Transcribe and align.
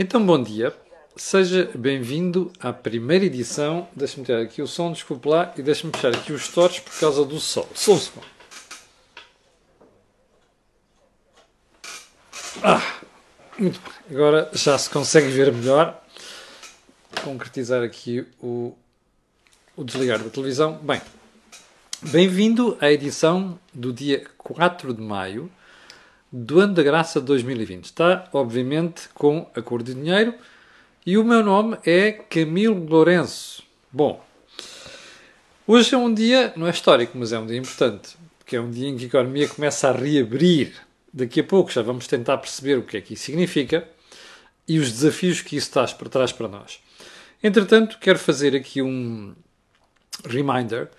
Então, 0.00 0.24
bom 0.24 0.40
dia. 0.40 0.72
Seja 1.16 1.68
bem-vindo 1.74 2.52
à 2.60 2.72
primeira 2.72 3.24
edição. 3.24 3.88
Deixa-me 3.96 4.24
tirar 4.24 4.42
aqui 4.42 4.62
o 4.62 4.66
som, 4.68 4.92
desculpe 4.92 5.28
lá, 5.28 5.52
e 5.58 5.62
deixa-me 5.62 5.92
fechar 5.92 6.14
aqui 6.14 6.32
os 6.32 6.42
stores 6.42 6.78
por 6.78 6.96
causa 7.00 7.24
do 7.24 7.40
sol. 7.40 7.68
Só 7.74 7.94
um 7.94 7.98
segundo. 7.98 8.26
Ah, 12.62 13.00
muito 13.58 13.80
bem. 13.80 14.16
Agora 14.16 14.48
já 14.52 14.78
se 14.78 14.88
consegue 14.88 15.30
ver 15.30 15.52
melhor. 15.52 16.00
Concretizar 17.24 17.82
aqui 17.82 18.24
o, 18.40 18.76
o 19.76 19.82
desligar 19.82 20.22
da 20.22 20.30
televisão. 20.30 20.78
Bem, 20.80 21.02
bem-vindo 22.02 22.78
à 22.80 22.88
edição 22.92 23.58
do 23.74 23.92
dia 23.92 24.24
4 24.38 24.94
de 24.94 25.02
maio 25.02 25.50
do 26.30 26.60
ano 26.60 26.74
da 26.74 26.82
graça 26.82 27.20
de 27.20 27.26
2020. 27.26 27.84
Está, 27.86 28.28
obviamente, 28.32 29.08
com 29.14 29.50
a 29.54 29.62
cor 29.62 29.82
de 29.82 29.94
dinheiro 29.94 30.34
e 31.04 31.16
o 31.16 31.24
meu 31.24 31.42
nome 31.42 31.78
é 31.84 32.12
Camilo 32.12 32.84
Lourenço. 32.84 33.62
Bom, 33.90 34.22
hoje 35.66 35.94
é 35.94 35.98
um 35.98 36.12
dia, 36.12 36.52
não 36.54 36.66
é 36.66 36.70
histórico, 36.70 37.16
mas 37.16 37.32
é 37.32 37.38
um 37.38 37.46
dia 37.46 37.56
importante, 37.56 38.16
porque 38.38 38.56
é 38.56 38.60
um 38.60 38.70
dia 38.70 38.88
em 38.88 38.96
que 38.96 39.04
a 39.04 39.08
economia 39.08 39.48
começa 39.48 39.88
a 39.88 39.92
reabrir. 39.92 40.74
Daqui 41.12 41.40
a 41.40 41.44
pouco 41.44 41.72
já 41.72 41.80
vamos 41.80 42.06
tentar 42.06 42.36
perceber 42.38 42.76
o 42.76 42.82
que 42.82 42.98
é 42.98 43.00
que 43.00 43.14
isso 43.14 43.24
significa 43.24 43.88
e 44.68 44.78
os 44.78 44.92
desafios 44.92 45.40
que 45.40 45.56
isso 45.56 45.70
traz 45.70 45.94
para 45.94 46.10
trás 46.10 46.30
para 46.30 46.46
nós. 46.46 46.78
Entretanto, 47.42 47.98
quero 47.98 48.18
fazer 48.18 48.54
aqui 48.54 48.82
um 48.82 49.34
reminder, 50.26 50.90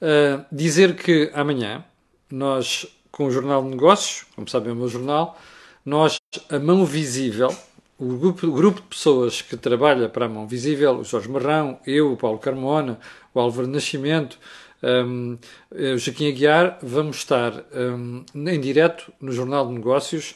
uh, 0.00 0.44
dizer 0.50 0.96
que 0.96 1.30
amanhã 1.32 1.84
nós 2.30 2.86
com 3.14 3.26
o 3.26 3.30
Jornal 3.30 3.62
de 3.62 3.68
Negócios, 3.68 4.26
como 4.34 4.48
sabem, 4.48 4.70
é 4.70 4.72
o 4.72 4.76
meu 4.76 4.88
jornal, 4.88 5.38
nós, 5.86 6.18
a 6.50 6.58
Mão 6.58 6.84
Visível, 6.84 7.54
o 7.96 8.16
grupo, 8.16 8.44
o 8.48 8.52
grupo 8.52 8.80
de 8.80 8.88
pessoas 8.88 9.40
que 9.40 9.56
trabalha 9.56 10.08
para 10.08 10.26
a 10.26 10.28
Mão 10.28 10.48
Visível, 10.48 10.98
o 10.98 11.04
Jorge 11.04 11.28
Marrão, 11.28 11.78
eu, 11.86 12.12
o 12.12 12.16
Paulo 12.16 12.38
Carmona, 12.38 12.98
o 13.32 13.38
Álvaro 13.38 13.68
Nascimento, 13.68 14.36
um, 14.82 15.38
o 15.70 15.96
Joaquim 15.96 16.28
Aguiar, 16.28 16.80
vamos 16.82 17.18
estar 17.18 17.64
um, 17.72 18.24
em 18.34 18.60
direto 18.60 19.12
no 19.20 19.30
Jornal 19.30 19.68
de 19.68 19.74
Negócios 19.74 20.34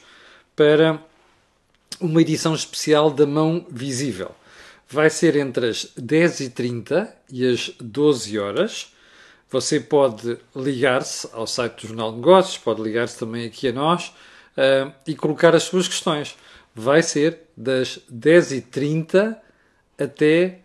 para 0.54 1.02
uma 2.00 2.20
edição 2.20 2.54
especial 2.54 3.10
da 3.10 3.26
Mão 3.26 3.66
Visível. 3.68 4.30
Vai 4.88 5.10
ser 5.10 5.34
entre 5.34 5.66
as 5.66 5.84
10h30 5.98 7.08
e 7.28 7.44
as 7.44 7.72
12 7.80 8.38
horas 8.38 8.92
você 9.50 9.80
pode 9.80 10.38
ligar-se 10.54 11.28
ao 11.32 11.46
site 11.46 11.82
do 11.82 11.88
Jornal 11.88 12.10
de 12.10 12.18
Negócios, 12.18 12.58
pode 12.58 12.82
ligar-se 12.82 13.18
também 13.18 13.46
aqui 13.46 13.68
a 13.68 13.72
nós 13.72 14.08
uh, 14.56 14.92
e 15.06 15.14
colocar 15.14 15.54
as 15.54 15.62
suas 15.62 15.88
questões. 15.88 16.36
Vai 16.74 17.02
ser 17.02 17.40
das 17.56 17.98
10h30 18.12 19.36
até 19.98 20.60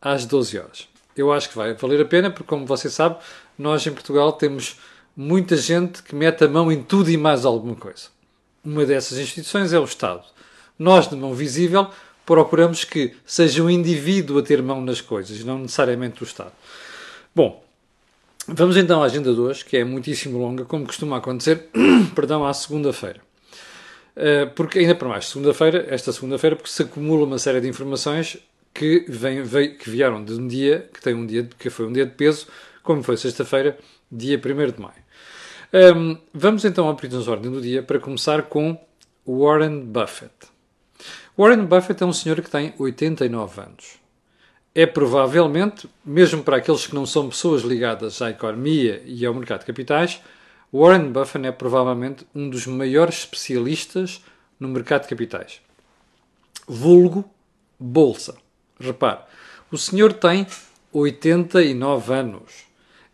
às 0.00 0.26
12 0.26 0.58
horas. 0.58 0.88
Eu 1.16 1.32
acho 1.32 1.48
que 1.48 1.56
vai 1.56 1.72
valer 1.74 2.02
a 2.02 2.04
pena, 2.04 2.30
porque, 2.30 2.46
como 2.46 2.66
você 2.66 2.90
sabe, 2.90 3.16
nós 3.58 3.86
em 3.86 3.92
Portugal 3.92 4.32
temos 4.32 4.76
muita 5.16 5.56
gente 5.56 6.02
que 6.02 6.14
mete 6.14 6.44
a 6.44 6.48
mão 6.48 6.70
em 6.70 6.82
tudo 6.82 7.10
e 7.10 7.16
mais 7.16 7.46
alguma 7.46 7.74
coisa. 7.74 8.08
Uma 8.62 8.84
dessas 8.84 9.18
instituições 9.18 9.72
é 9.72 9.78
o 9.78 9.84
Estado. 9.84 10.22
Nós, 10.78 11.08
de 11.08 11.16
mão 11.16 11.32
visível, 11.32 11.88
procuramos 12.26 12.84
que 12.84 13.16
seja 13.24 13.62
o 13.62 13.70
indivíduo 13.70 14.38
a 14.38 14.42
ter 14.42 14.62
mão 14.62 14.82
nas 14.82 15.00
coisas, 15.00 15.42
não 15.42 15.60
necessariamente 15.60 16.22
o 16.22 16.26
Estado. 16.26 16.52
Bom, 17.34 17.64
Vamos 18.48 18.76
então 18.76 19.02
à 19.02 19.06
agenda 19.06 19.34
de 19.34 19.40
hoje, 19.40 19.64
que 19.64 19.76
é 19.76 19.84
muitíssimo 19.84 20.38
longa, 20.38 20.64
como 20.64 20.86
costuma 20.86 21.16
acontecer, 21.16 21.68
perdão, 22.14 22.46
à 22.46 22.54
segunda-feira. 22.54 23.20
Uh, 24.16 24.48
porque 24.54 24.78
ainda 24.78 24.94
para 24.94 25.08
mais, 25.08 25.26
segunda-feira, 25.26 25.84
esta 25.88 26.12
segunda-feira, 26.12 26.54
porque 26.54 26.70
se 26.70 26.82
acumula 26.82 27.24
uma 27.24 27.38
série 27.38 27.60
de 27.60 27.68
informações 27.68 28.38
que, 28.72 29.04
vem, 29.08 29.42
que 29.76 29.90
vieram 29.90 30.24
de 30.24 30.34
um 30.34 30.46
dia, 30.46 30.88
que 30.94 31.02
tem 31.02 31.12
um 31.12 31.26
dia, 31.26 31.48
que 31.58 31.68
foi 31.68 31.86
um 31.86 31.92
dia 31.92 32.06
de 32.06 32.12
peso, 32.12 32.46
como 32.84 33.02
foi 33.02 33.16
sexta-feira, 33.16 33.76
dia 34.12 34.38
1 34.38 34.70
de 34.70 34.80
maio. 34.80 35.06
Ehm, 35.72 36.16
vamos 36.32 36.64
então 36.64 36.88
à 36.88 36.94
de 36.94 37.28
ordem 37.28 37.50
do 37.50 37.60
dia 37.60 37.82
para 37.82 37.98
começar 37.98 38.42
com 38.42 38.78
Warren 39.26 39.80
Buffett. 39.80 40.32
Warren 41.36 41.64
Buffett 41.64 42.00
é 42.00 42.06
um 42.06 42.12
senhor 42.12 42.40
que 42.40 42.48
tem 42.48 42.72
89 42.78 43.60
anos 43.60 44.05
é 44.76 44.84
provavelmente, 44.84 45.88
mesmo 46.04 46.42
para 46.42 46.58
aqueles 46.58 46.86
que 46.86 46.94
não 46.94 47.06
são 47.06 47.30
pessoas 47.30 47.62
ligadas 47.62 48.20
à 48.20 48.28
economia 48.28 49.02
e 49.06 49.24
ao 49.24 49.32
mercado 49.32 49.60
de 49.60 49.66
capitais, 49.66 50.20
Warren 50.70 51.10
Buffett 51.10 51.46
é 51.46 51.50
provavelmente 51.50 52.26
um 52.34 52.50
dos 52.50 52.66
maiores 52.66 53.20
especialistas 53.20 54.22
no 54.60 54.68
mercado 54.68 55.04
de 55.04 55.08
capitais. 55.08 55.62
Vulgo 56.68 57.24
Bolsa. 57.80 58.36
Repare, 58.78 59.20
o 59.72 59.78
senhor 59.78 60.12
tem 60.12 60.46
89 60.92 62.12
anos. 62.12 62.66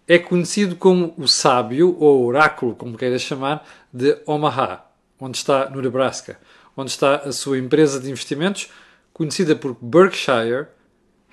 É 0.09 0.19
conhecido 0.19 0.75
como 0.75 1.15
o 1.17 1.29
sábio, 1.29 1.97
ou 2.01 2.27
oráculo, 2.27 2.75
como 2.75 2.99
queira 2.99 3.21
chamar, 3.21 3.65
de 3.93 4.21
Omaha, 4.27 4.85
onde 5.21 5.37
está 5.37 5.71
no 5.71 5.81
Nebraska, 5.81 6.41
onde 6.77 6.91
está 6.91 7.19
a 7.19 7.31
sua 7.31 7.57
empresa 7.57 8.01
de 8.01 8.11
investimentos, 8.11 8.69
conhecida 9.13 9.55
por 9.55 9.77
Berkshire 9.81 10.67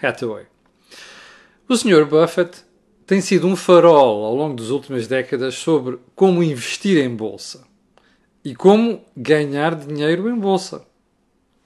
Hathaway. 0.02 0.46
O 1.68 1.76
Sr. 1.76 2.06
Buffett 2.06 2.64
tem 3.06 3.22
sido 3.22 3.48
um 3.48 3.56
farol 3.56 4.24
ao 4.26 4.36
longo 4.36 4.56
das 4.56 4.70
últimas 4.70 5.08
décadas 5.08 5.56
sobre 5.56 6.00
como 6.16 6.44
investir 6.44 6.98
em 6.98 7.16
bolsa 7.16 7.64
e 8.44 8.56
como 8.56 9.04
ganhar 9.16 9.76
dinheiro 9.76 10.30
em 10.30 10.36
bolsa, 10.36 10.86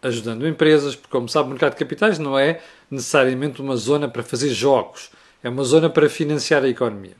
ajudando 0.01 0.47
empresas, 0.47 0.95
porque, 0.95 1.11
como 1.11 1.29
sabe, 1.29 1.47
o 1.47 1.49
mercado 1.51 1.73
de 1.73 1.79
capitais 1.79 2.17
não 2.17 2.37
é 2.37 2.61
necessariamente 2.89 3.61
uma 3.61 3.75
zona 3.75 4.07
para 4.07 4.23
fazer 4.23 4.49
jogos, 4.49 5.11
é 5.43 5.49
uma 5.49 5.63
zona 5.63 5.89
para 5.89 6.09
financiar 6.09 6.63
a 6.63 6.69
economia. 6.69 7.15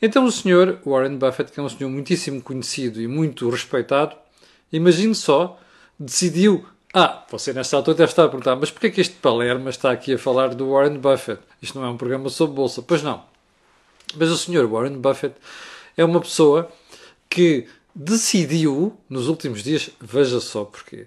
Então, 0.00 0.24
o 0.24 0.32
Sr. 0.32 0.78
Warren 0.84 1.16
Buffett, 1.16 1.52
que 1.52 1.60
é 1.60 1.62
um 1.62 1.68
senhor 1.68 1.88
muitíssimo 1.88 2.42
conhecido 2.42 3.00
e 3.00 3.06
muito 3.06 3.48
respeitado, 3.48 4.16
imagine 4.72 5.14
só, 5.14 5.60
decidiu 5.98 6.66
ah, 6.94 7.24
você 7.30 7.52
nesta 7.52 7.76
altura 7.76 7.96
deve 7.96 8.12
estar 8.12 8.24
a 8.24 8.28
perguntar, 8.28 8.54
mas 8.56 8.70
porquê 8.70 8.90
que 8.90 9.00
este 9.00 9.14
Palermo 9.14 9.68
está 9.70 9.90
aqui 9.90 10.14
a 10.14 10.18
falar 10.18 10.54
do 10.54 10.70
Warren 10.70 10.98
Buffett? 10.98 11.40
Isto 11.60 11.78
não 11.78 11.86
é 11.86 11.90
um 11.90 11.96
programa 11.96 12.28
sobre 12.28 12.54
bolsa. 12.54 12.82
Pois 12.82 13.02
não. 13.02 13.24
Mas 14.14 14.28
o 14.28 14.36
senhor 14.36 14.68
Warren 14.68 14.98
Buffett 14.98 15.34
é 15.96 16.04
uma 16.04 16.20
pessoa 16.20 16.70
que 17.30 17.66
decidiu, 17.94 18.98
nos 19.08 19.26
últimos 19.28 19.62
dias, 19.62 19.88
veja 20.00 20.38
só 20.38 20.64
porquê, 20.64 21.06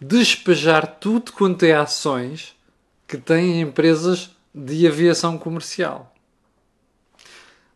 despejar 0.00 0.86
tudo 1.00 1.32
quanto 1.32 1.64
é 1.64 1.74
ações 1.74 2.54
que 3.06 3.16
têm 3.16 3.60
empresas 3.60 4.30
de 4.54 4.86
aviação 4.86 5.36
comercial. 5.36 6.14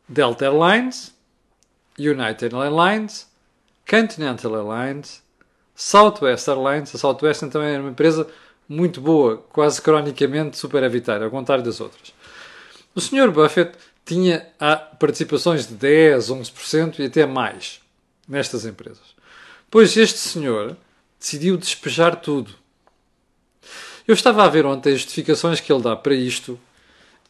Delta 0.08 0.44
Airlines, 0.44 1.12
United 1.98 2.54
Airlines, 2.54 3.26
Continental 3.88 4.54
Airlines, 4.56 5.21
Southwest 5.74 6.48
Airlines, 6.48 6.94
a 6.94 6.98
Southwest 6.98 7.40
também 7.48 7.70
era 7.70 7.82
uma 7.82 7.90
empresa 7.90 8.26
muito 8.68 9.00
boa, 9.00 9.38
quase 9.52 9.80
cronicamente 9.80 10.56
superavitária, 10.56 11.24
ao 11.24 11.30
contrário 11.30 11.64
das 11.64 11.80
outras. 11.80 12.12
O 12.94 13.00
Sr. 13.00 13.30
Buffett 13.30 13.72
tinha 14.04 14.46
participações 14.98 15.66
de 15.66 15.74
10, 15.74 16.30
11% 16.30 16.98
e 16.98 17.06
até 17.06 17.26
mais 17.26 17.80
nestas 18.28 18.64
empresas. 18.64 19.14
Pois 19.70 19.96
este 19.96 20.18
senhor 20.18 20.76
decidiu 21.18 21.56
despejar 21.56 22.16
tudo. 22.16 22.52
Eu 24.06 24.14
estava 24.14 24.44
a 24.44 24.48
ver 24.48 24.66
ontem 24.66 24.92
as 24.92 25.00
justificações 25.00 25.60
que 25.60 25.72
ele 25.72 25.82
dá 25.82 25.94
para 25.94 26.14
isto 26.14 26.58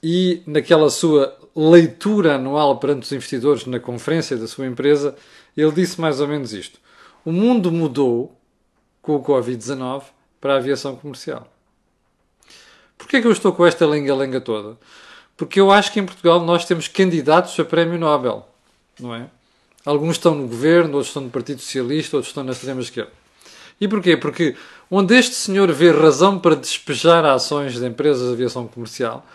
e 0.03 0.43
naquela 0.47 0.91
sua 0.91 1.37
leitura 1.55 2.37
anual 2.37 2.79
perante 2.79 3.05
os 3.05 3.13
investidores 3.13 3.67
na 3.67 3.79
conferência 3.79 4.37
da 4.37 4.49
sua 4.49 4.67
empresa, 4.67 5.15
ele 5.57 5.71
disse 5.73 6.01
mais 6.01 6.21
ou 6.21 6.27
menos 6.27 6.53
isto. 6.53 6.81
O 7.25 7.33
mundo 7.33 7.71
mudou 7.71 8.37
com 9.01 9.17
o 9.17 9.23
Covid-19 9.23 10.03
para 10.41 10.55
a 10.55 10.57
aviação 10.57 10.97
comercial. 10.97 11.47
Porquê 12.99 13.21
que 13.21 13.27
eu 13.27 13.33
estou 13.33 13.53
com 13.53 13.67
esta 13.67 13.87
lenga-lenga 13.87 14.41
toda? 14.41 14.77
Porque 15.37 15.61
eu 15.61 15.71
acho 15.71 15.93
que 15.93 16.01
em 16.01 16.07
Portugal 16.07 16.41
nós 16.41 16.65
temos 16.65 16.89
candidatos 16.89 17.59
a 17.59 17.65
prémio 17.65 17.99
Nobel, 17.99 18.47
não 19.01 19.15
é? 19.15 19.29
Alguns 19.85 20.13
estão 20.13 20.35
no 20.35 20.47
governo, 20.47 20.95
outros 20.95 21.09
estão 21.09 21.23
no 21.23 21.31
Partido 21.31 21.61
Socialista, 21.61 22.17
outros 22.17 22.31
estão 22.31 22.45
na 22.45 22.53
extrema-esquerda. 22.53 23.11
E 23.81 23.89
porquê? 23.89 24.17
Porque 24.17 24.55
onde 24.89 25.17
este 25.17 25.35
senhor 25.35 25.71
vê 25.73 25.91
razão 25.91 26.39
para 26.39 26.55
despejar 26.55 27.25
ações 27.25 27.75
de 27.75 27.85
empresas 27.85 28.29
de 28.29 28.35
aviação 28.35 28.69
comercial, 28.69 29.27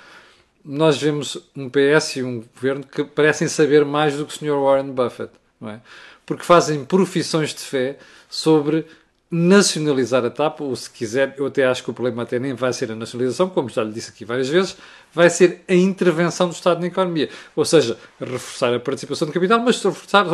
nós 0.63 0.97
vemos 0.97 1.37
um 1.55 1.69
PS 1.69 2.17
e 2.17 2.23
um 2.23 2.41
governo 2.55 2.85
que 2.85 3.03
parecem 3.03 3.47
saber 3.47 3.83
mais 3.83 4.15
do 4.15 4.25
que 4.25 4.33
o 4.33 4.37
senhor 4.37 4.61
Warren 4.63 4.91
Buffett, 4.91 5.31
não 5.59 5.69
é? 5.69 5.81
Porque 6.27 6.43
fazem 6.43 6.83
profissões 6.83 7.53
de 7.53 7.61
fé 7.61 7.97
sobre 8.29 8.85
nacionalizar 9.31 10.23
a 10.25 10.29
TAP, 10.29 10.61
ou 10.61 10.75
se 10.75 10.89
quiser, 10.89 11.35
eu 11.37 11.45
até 11.45 11.65
acho 11.65 11.83
que 11.83 11.89
o 11.89 11.93
problema 11.93 12.23
até 12.23 12.37
nem 12.37 12.53
vai 12.53 12.71
ser 12.73 12.91
a 12.91 12.95
nacionalização, 12.95 13.49
como 13.49 13.69
já 13.69 13.83
lhe 13.83 13.91
disse 13.91 14.09
aqui 14.09 14.25
várias 14.25 14.49
vezes, 14.49 14.77
vai 15.13 15.29
ser 15.29 15.63
a 15.67 15.73
intervenção 15.73 16.49
do 16.49 16.53
Estado 16.53 16.81
na 16.81 16.87
economia. 16.87 17.29
Ou 17.55 17.65
seja, 17.65 17.97
reforçar 18.19 18.73
a 18.73 18.79
participação 18.79 19.25
do 19.25 19.33
capital, 19.33 19.59
mas 19.59 19.81
reforçar, 19.81 20.25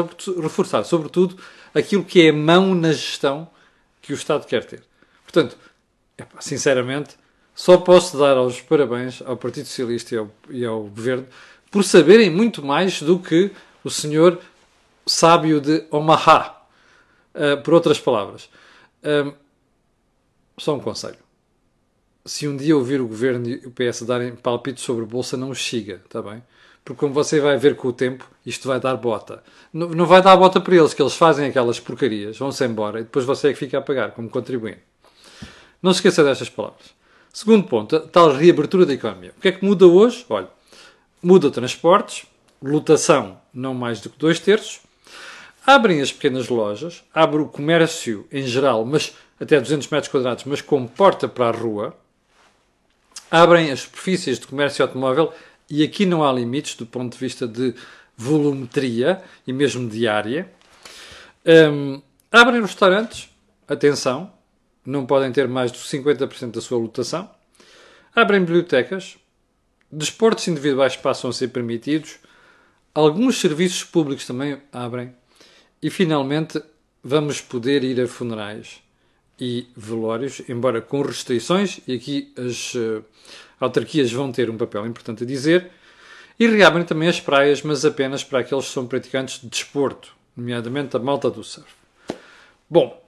reforçar 0.41 0.83
sobretudo 0.83 1.37
aquilo 1.73 2.03
que 2.03 2.25
é 2.25 2.29
a 2.29 2.33
mão 2.33 2.73
na 2.73 2.91
gestão 2.91 3.47
que 4.01 4.13
o 4.13 4.15
Estado 4.15 4.45
quer 4.47 4.65
ter. 4.65 4.83
Portanto, 5.23 5.57
sinceramente, 6.39 7.15
só 7.53 7.77
posso 7.77 8.17
dar 8.17 8.39
os 8.41 8.61
parabéns 8.61 9.21
ao 9.23 9.37
Partido 9.37 9.67
Socialista 9.67 10.15
e 10.15 10.17
ao, 10.17 10.31
e 10.49 10.65
ao 10.65 10.83
Governo 10.83 11.27
por 11.69 11.83
saberem 11.83 12.31
muito 12.31 12.63
mais 12.63 13.01
do 13.01 13.19
que 13.19 13.51
o 13.83 13.89
senhor 13.89 14.39
sábio 15.05 15.59
de 15.59 15.85
Omaha. 15.91 16.61
Uh, 17.33 17.61
por 17.63 17.73
outras 17.73 17.99
palavras, 17.99 18.47
uh, 19.03 19.33
só 20.57 20.75
um 20.75 20.79
conselho. 20.79 21.17
Se 22.25 22.47
um 22.47 22.55
dia 22.55 22.77
ouvir 22.77 23.01
o 23.01 23.07
Governo 23.07 23.49
e 23.49 23.55
o 23.65 23.71
PS 23.71 24.03
darem 24.03 24.35
palpites 24.35 24.83
sobre 24.83 25.03
Bolsa, 25.03 25.35
não 25.35 25.49
os 25.49 25.65
siga, 25.65 26.01
está 26.05 26.21
bem? 26.21 26.43
Porque 26.85 26.99
como 26.99 27.13
você 27.13 27.39
vai 27.39 27.57
ver 27.57 27.75
com 27.75 27.87
o 27.87 27.93
tempo, 27.93 28.29
isto 28.45 28.67
vai 28.67 28.79
dar 28.79 28.95
bota. 28.97 29.41
Não, 29.73 29.89
não 29.89 30.05
vai 30.05 30.21
dar 30.21 30.37
bota 30.37 30.61
para 30.61 30.75
eles, 30.75 30.93
que 30.93 31.01
eles 31.01 31.15
fazem 31.15 31.47
aquelas 31.47 31.79
porcarias, 31.79 32.37
vão-se 32.37 32.63
embora 32.65 32.99
e 32.99 33.03
depois 33.03 33.25
você 33.25 33.49
é 33.49 33.53
que 33.53 33.59
fica 33.59 33.77
a 33.79 33.81
pagar 33.81 34.11
como 34.11 34.29
contribuinte. 34.29 34.81
Não 35.81 35.91
se 35.91 35.97
esqueça 35.97 36.23
destas 36.23 36.49
palavras. 36.49 36.93
Segundo 37.33 37.67
ponto, 37.67 37.95
a 37.95 37.99
tal 37.99 38.31
reabertura 38.33 38.85
da 38.85 38.93
economia. 38.93 39.33
O 39.35 39.41
que 39.41 39.47
é 39.47 39.51
que 39.51 39.65
muda 39.65 39.87
hoje? 39.87 40.25
Olha, 40.29 40.49
muda 41.21 41.49
transportes, 41.49 42.27
lotação 42.61 43.41
não 43.53 43.73
mais 43.73 43.99
do 43.99 44.09
que 44.09 44.19
dois 44.19 44.39
terços, 44.39 44.81
abrem 45.65 46.01
as 46.01 46.11
pequenas 46.11 46.49
lojas, 46.49 47.03
abre 47.13 47.41
o 47.41 47.47
comércio 47.47 48.27
em 48.31 48.45
geral, 48.45 48.85
mas 48.85 49.15
até 49.39 49.59
200 49.59 49.87
metros 49.89 50.11
quadrados, 50.11 50.43
mas 50.45 50.61
com 50.61 50.85
porta 50.85 51.27
para 51.27 51.47
a 51.47 51.51
rua, 51.51 51.95
abrem 53.31 53.71
as 53.71 53.81
superfícies 53.81 54.39
de 54.39 54.47
comércio 54.47 54.83
automóvel 54.83 55.33
e 55.69 55.83
aqui 55.83 56.05
não 56.05 56.23
há 56.23 56.31
limites 56.31 56.75
do 56.75 56.85
ponto 56.85 57.13
de 57.13 57.19
vista 57.19 57.47
de 57.47 57.73
volumetria 58.15 59.21
e 59.47 59.53
mesmo 59.53 59.89
de 59.89 60.07
área. 60.07 60.49
Um, 61.45 62.01
abrem 62.31 62.61
restaurantes, 62.61 63.29
atenção, 63.67 64.31
não 64.85 65.05
podem 65.05 65.31
ter 65.31 65.47
mais 65.47 65.71
de 65.71 65.79
50% 65.79 66.51
da 66.51 66.61
sua 66.61 66.77
lotação. 66.77 67.29
Abrem 68.15 68.41
bibliotecas, 68.41 69.17
desportos 69.91 70.47
individuais 70.47 70.95
passam 70.95 71.29
a 71.29 71.33
ser 71.33 71.47
permitidos, 71.47 72.19
alguns 72.93 73.39
serviços 73.39 73.83
públicos 73.83 74.27
também 74.27 74.61
abrem 74.71 75.15
e 75.83 75.89
finalmente 75.89 76.63
vamos 77.03 77.41
poder 77.41 77.83
ir 77.83 77.99
a 77.99 78.07
funerais 78.07 78.81
e 79.37 79.67
velórios, 79.75 80.41
embora 80.47 80.81
com 80.81 81.01
restrições, 81.01 81.81
e 81.85 81.93
aqui 81.93 82.33
as 82.37 82.73
uh, 82.75 83.03
autarquias 83.59 84.09
vão 84.09 84.31
ter 84.31 84.49
um 84.49 84.57
papel 84.57 84.87
importante 84.87 85.23
a 85.23 85.27
dizer, 85.27 85.69
e 86.39 86.47
reabrem 86.47 86.85
também 86.85 87.09
as 87.09 87.19
praias, 87.19 87.61
mas 87.61 87.83
apenas 87.83 88.23
para 88.23 88.39
aqueles 88.39 88.65
que 88.65 88.71
são 88.71 88.87
praticantes 88.87 89.41
de 89.41 89.47
desporto, 89.47 90.15
nomeadamente 90.37 90.95
a 90.95 90.99
malta 90.99 91.29
do 91.29 91.43
surf. 91.43 91.69
Bom, 92.69 93.05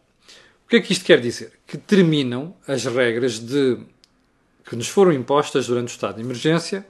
o 0.65 0.67
que 0.67 0.75
é 0.75 0.81
que 0.81 0.91
isto 0.91 1.05
quer 1.05 1.21
dizer? 1.21 1.53
Que 1.65 1.77
terminam 1.77 2.53
as 2.67 2.83
regras 2.83 3.39
de 3.39 3.79
que 4.65 4.75
nos 4.75 4.89
foram 4.89 5.13
impostas 5.13 5.67
durante 5.67 5.89
o 5.89 5.91
estado 5.91 6.15
de 6.15 6.21
emergência 6.21 6.85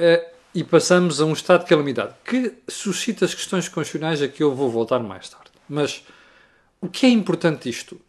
uh, 0.00 0.35
e 0.56 0.64
passamos 0.64 1.20
a 1.20 1.26
um 1.26 1.34
estado 1.34 1.64
de 1.64 1.68
calamidade, 1.68 2.14
que 2.24 2.54
suscita 2.66 3.26
as 3.26 3.34
questões 3.34 3.68
constitucionais 3.68 4.22
a 4.22 4.26
que 4.26 4.42
eu 4.42 4.54
vou 4.54 4.70
voltar 4.70 5.00
mais 5.00 5.28
tarde. 5.28 5.50
Mas 5.68 6.02
o 6.80 6.88
que 6.88 7.04
é 7.04 7.10
importante 7.10 7.64
disto 7.68 7.90
tudo? 7.90 8.04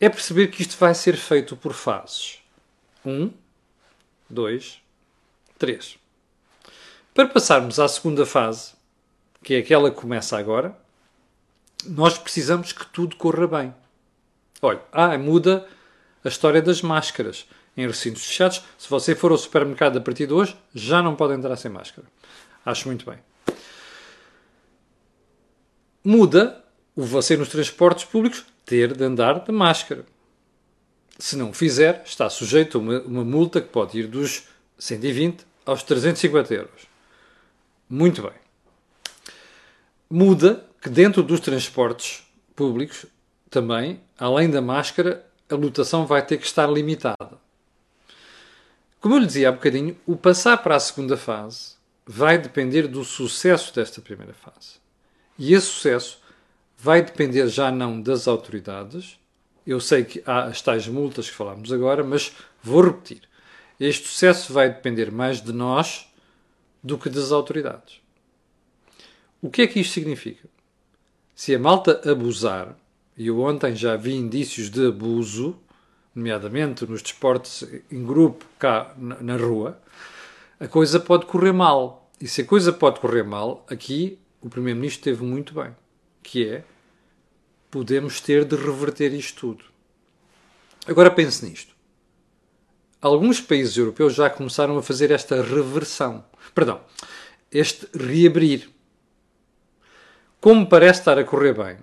É 0.00 0.08
perceber 0.08 0.48
que 0.48 0.62
isto 0.62 0.76
vai 0.76 0.92
ser 0.96 1.16
feito 1.16 1.56
por 1.56 1.72
fases. 1.72 2.40
Um, 3.06 3.30
dois, 4.28 4.80
três. 5.56 5.96
Para 7.14 7.28
passarmos 7.28 7.78
à 7.78 7.86
segunda 7.86 8.26
fase, 8.26 8.72
que 9.40 9.54
é 9.54 9.58
aquela 9.58 9.92
que 9.92 10.00
começa 10.00 10.36
agora, 10.36 10.76
nós 11.86 12.18
precisamos 12.18 12.72
que 12.72 12.84
tudo 12.86 13.14
corra 13.14 13.46
bem. 13.46 13.74
Olha, 14.60 14.82
ah, 14.90 15.16
muda 15.16 15.68
a 16.24 16.28
história 16.28 16.60
das 16.60 16.82
máscaras 16.82 17.46
em 17.76 17.86
recintos 17.86 18.24
fechados. 18.24 18.62
Se 18.78 18.88
você 18.88 19.14
for 19.14 19.30
ao 19.30 19.38
supermercado 19.38 19.98
a 19.98 20.00
partir 20.00 20.26
de 20.26 20.32
hoje, 20.32 20.56
já 20.74 21.02
não 21.02 21.16
pode 21.16 21.34
entrar 21.34 21.56
sem 21.56 21.70
máscara. 21.70 22.06
Acho 22.64 22.88
muito 22.88 23.04
bem. 23.08 23.18
Muda 26.02 26.62
o 26.94 27.02
você 27.02 27.36
nos 27.36 27.48
transportes 27.48 28.04
públicos 28.04 28.44
ter 28.64 28.96
de 28.96 29.04
andar 29.04 29.40
de 29.44 29.52
máscara. 29.52 30.04
Se 31.18 31.36
não 31.36 31.52
fizer, 31.52 32.02
está 32.04 32.28
sujeito 32.28 32.78
a 32.78 32.80
uma, 32.80 33.00
uma 33.00 33.24
multa 33.24 33.60
que 33.60 33.68
pode 33.68 33.98
ir 33.98 34.06
dos 34.06 34.44
120 34.78 35.44
aos 35.64 35.82
350 35.82 36.54
euros. 36.54 36.86
Muito 37.88 38.22
bem. 38.22 38.32
Muda 40.10 40.64
que 40.80 40.88
dentro 40.88 41.22
dos 41.22 41.40
transportes 41.40 42.22
públicos 42.54 43.06
também, 43.48 44.00
além 44.18 44.50
da 44.50 44.60
máscara, 44.60 45.24
a 45.48 45.54
lotação 45.54 46.06
vai 46.06 46.24
ter 46.24 46.38
que 46.38 46.46
estar 46.46 46.66
limitada. 46.66 47.33
Como 49.04 49.16
eu 49.16 49.18
lhe 49.18 49.26
dizia 49.26 49.50
há 49.50 49.52
bocadinho, 49.52 49.94
o 50.06 50.16
passar 50.16 50.56
para 50.62 50.76
a 50.76 50.80
segunda 50.80 51.14
fase 51.14 51.74
vai 52.06 52.38
depender 52.38 52.88
do 52.88 53.04
sucesso 53.04 53.74
desta 53.74 54.00
primeira 54.00 54.32
fase. 54.32 54.78
E 55.38 55.52
esse 55.52 55.66
sucesso 55.66 56.22
vai 56.78 57.02
depender 57.02 57.46
já 57.48 57.70
não 57.70 58.00
das 58.00 58.26
autoridades. 58.26 59.18
Eu 59.66 59.78
sei 59.78 60.04
que 60.04 60.22
há 60.24 60.44
as 60.44 60.62
tais 60.62 60.88
multas 60.88 61.28
que 61.28 61.36
falámos 61.36 61.70
agora, 61.70 62.02
mas 62.02 62.32
vou 62.62 62.80
repetir. 62.80 63.28
Este 63.78 64.08
sucesso 64.08 64.54
vai 64.54 64.70
depender 64.70 65.12
mais 65.12 65.42
de 65.42 65.52
nós 65.52 66.10
do 66.82 66.96
que 66.96 67.10
das 67.10 67.30
autoridades. 67.30 68.00
O 69.42 69.50
que 69.50 69.60
é 69.60 69.66
que 69.66 69.80
isto 69.80 69.92
significa? 69.92 70.48
Se 71.34 71.54
a 71.54 71.58
malta 71.58 72.00
abusar, 72.10 72.74
e 73.18 73.26
eu 73.26 73.38
ontem 73.40 73.76
já 73.76 73.96
vi 73.96 74.14
indícios 74.14 74.70
de 74.70 74.86
abuso, 74.86 75.60
nomeadamente 76.14 76.86
nos 76.86 77.02
desportos 77.02 77.64
em 77.90 78.04
grupo 78.04 78.44
cá 78.58 78.94
na 78.98 79.36
rua, 79.36 79.80
a 80.60 80.68
coisa 80.68 81.00
pode 81.00 81.26
correr 81.26 81.52
mal. 81.52 82.10
E 82.20 82.28
se 82.28 82.42
a 82.42 82.44
coisa 82.44 82.72
pode 82.72 83.00
correr 83.00 83.24
mal, 83.24 83.66
aqui 83.68 84.18
o 84.40 84.48
Primeiro-Ministro 84.48 85.10
esteve 85.10 85.24
muito 85.24 85.52
bem, 85.54 85.74
que 86.22 86.48
é 86.48 86.64
podemos 87.70 88.20
ter 88.20 88.44
de 88.44 88.54
reverter 88.54 89.12
isto 89.12 89.40
tudo. 89.40 89.64
Agora 90.86 91.10
pense 91.10 91.44
nisto. 91.44 91.74
Alguns 93.02 93.40
países 93.40 93.76
europeus 93.76 94.14
já 94.14 94.30
começaram 94.30 94.78
a 94.78 94.82
fazer 94.82 95.10
esta 95.10 95.42
reversão. 95.42 96.24
Perdão, 96.54 96.80
este 97.50 97.86
reabrir. 97.94 98.70
Como 100.40 100.68
parece 100.68 101.00
estar 101.00 101.18
a 101.18 101.24
correr 101.24 101.54
bem, 101.54 101.78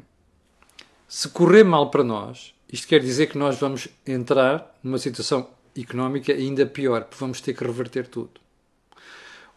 se 1.07 1.27
correr 1.29 1.63
mal 1.63 1.91
para 1.91 2.03
nós, 2.03 2.53
isto 2.71 2.87
quer 2.87 2.99
dizer 2.99 3.27
que 3.27 3.37
nós 3.37 3.59
vamos 3.59 3.87
entrar 4.07 4.77
numa 4.81 4.97
situação 4.97 5.49
económica 5.77 6.31
ainda 6.31 6.65
pior, 6.65 7.03
porque 7.03 7.19
vamos 7.19 7.41
ter 7.41 7.53
que 7.53 7.63
reverter 7.63 8.07
tudo. 8.07 8.39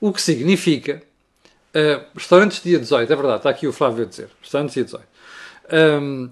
O 0.01 0.13
que 0.13 0.21
significa. 0.21 1.03
Uh, 1.75 2.07
restaurantes 2.15 2.63
dia 2.63 2.79
18, 2.79 3.13
é 3.13 3.17
verdade, 3.17 3.37
está 3.39 3.51
aqui 3.51 3.67
o 3.67 3.73
Flávio 3.73 4.05
a 4.05 4.09
dizer. 4.09 4.31
Restaurantes 4.41 4.75
dia 4.75 4.85
18. 4.85 5.09
Um, 5.73 6.31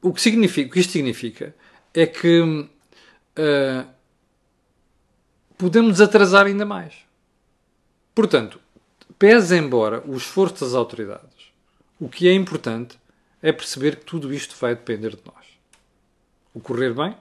o, 0.00 0.12
que 0.12 0.20
significa, 0.20 0.70
o 0.70 0.72
que 0.72 0.80
isto 0.80 0.92
significa 0.92 1.54
é 1.92 2.06
que 2.06 2.40
uh, 2.40 3.86
podemos 5.58 6.00
atrasar 6.00 6.46
ainda 6.46 6.64
mais. 6.64 6.94
Portanto, 8.14 8.60
pese 9.18 9.56
embora 9.56 10.02
o 10.06 10.16
esforço 10.16 10.64
das 10.64 10.74
autoridades, 10.74 11.52
o 11.98 12.08
que 12.08 12.28
é 12.28 12.32
importante 12.32 12.98
é 13.42 13.52
perceber 13.52 13.96
que 13.96 14.04
tudo 14.04 14.32
isto 14.32 14.56
vai 14.58 14.74
depender 14.74 15.10
de 15.10 15.22
nós. 15.26 15.39
O 16.54 16.60
correr 16.60 16.92
bem 16.92 17.16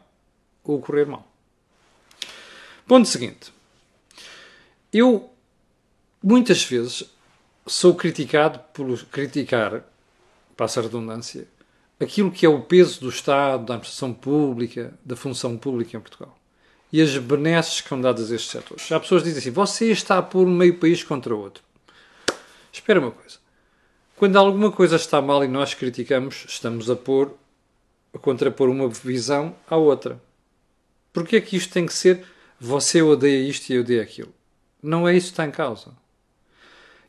ou 0.64 0.78
o 0.78 0.82
correr 0.82 1.06
mal. 1.06 1.28
Ponto 2.88 3.08
seguinte. 3.08 3.54
Eu, 4.92 5.30
muitas 6.24 6.64
vezes, 6.64 7.04
sou 7.68 7.94
criticado 7.94 8.60
por 8.74 9.06
criticar, 9.06 9.84
passa 10.58 10.80
a 10.80 10.84
redundância, 10.84 11.48
aquilo 12.00 12.32
que 12.32 12.46
é 12.46 12.50
o 12.50 12.62
peso 12.62 13.02
do 13.02 13.10
Estado, 13.10 13.66
da 13.66 13.76
administração 13.76 14.14
pública, 14.14 14.94
da 15.06 15.16
função 15.16 15.58
pública 15.58 15.96
em 15.96 16.00
Portugal. 16.00 16.36
E 16.92 17.00
as 17.02 17.16
benesses 17.18 17.82
que 17.82 17.90
são 17.90 18.02
dadas 18.02 18.32
a 18.32 18.36
estes 18.36 18.50
setores. 18.50 18.92
Há 18.92 19.00
pessoas 19.00 19.22
que 19.22 19.30
dizem 19.30 19.42
assim, 19.42 19.52
você 19.52 19.92
está 19.92 20.18
a 20.18 20.24
pôr 20.24 20.48
meio 20.48 20.80
país 20.80 21.04
contra 21.04 21.36
o 21.36 21.40
outro. 21.40 21.64
Espera 22.74 23.00
uma 23.00 23.12
coisa. 23.12 23.38
Quando 24.16 24.36
alguma 24.38 24.72
coisa 24.72 24.96
está 24.96 25.22
mal 25.22 25.44
e 25.44 25.48
nós 25.48 25.76
criticamos, 25.76 26.46
estamos 26.48 26.90
a 26.90 26.96
pôr, 26.96 27.38
contrapor 28.18 28.70
uma 28.70 28.90
visão 28.90 29.56
à 29.70 29.76
outra. 29.76 30.22
Porquê 31.14 31.36
é 31.36 31.42
que 31.42 31.56
isto 31.56 31.74
tem 31.74 31.86
que 31.86 31.94
ser 31.94 32.26
você 32.60 33.02
odeia 33.02 33.48
isto 33.48 33.70
e 33.70 33.76
eu 33.76 33.82
odeio 33.82 34.02
aquilo? 34.02 34.34
Não 34.82 35.08
é 35.08 35.16
isso 35.16 35.28
que 35.28 35.34
está 35.34 35.46
em 35.46 35.52
causa. 35.52 35.92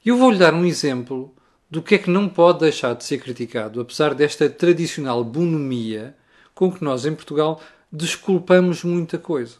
Eu 0.04 0.16
vou-lhe 0.16 0.38
dar 0.38 0.54
um 0.54 0.64
exemplo 0.64 1.35
do 1.71 1.83
que 1.83 1.95
é 1.95 1.99
que 1.99 2.11
não 2.11 2.28
pode 2.28 2.61
deixar 2.61 2.95
de 2.95 3.04
ser 3.04 3.19
criticado, 3.19 3.80
apesar 3.80 4.14
desta 4.14 4.50
tradicional 4.50 5.23
bonomia 5.23 6.16
com 6.54 6.73
que 6.73 6.83
nós 6.83 7.07
em 7.07 7.14
Portugal 7.14 7.61
desculpamos 7.90 8.83
muita 8.83 9.19
coisa. 9.19 9.59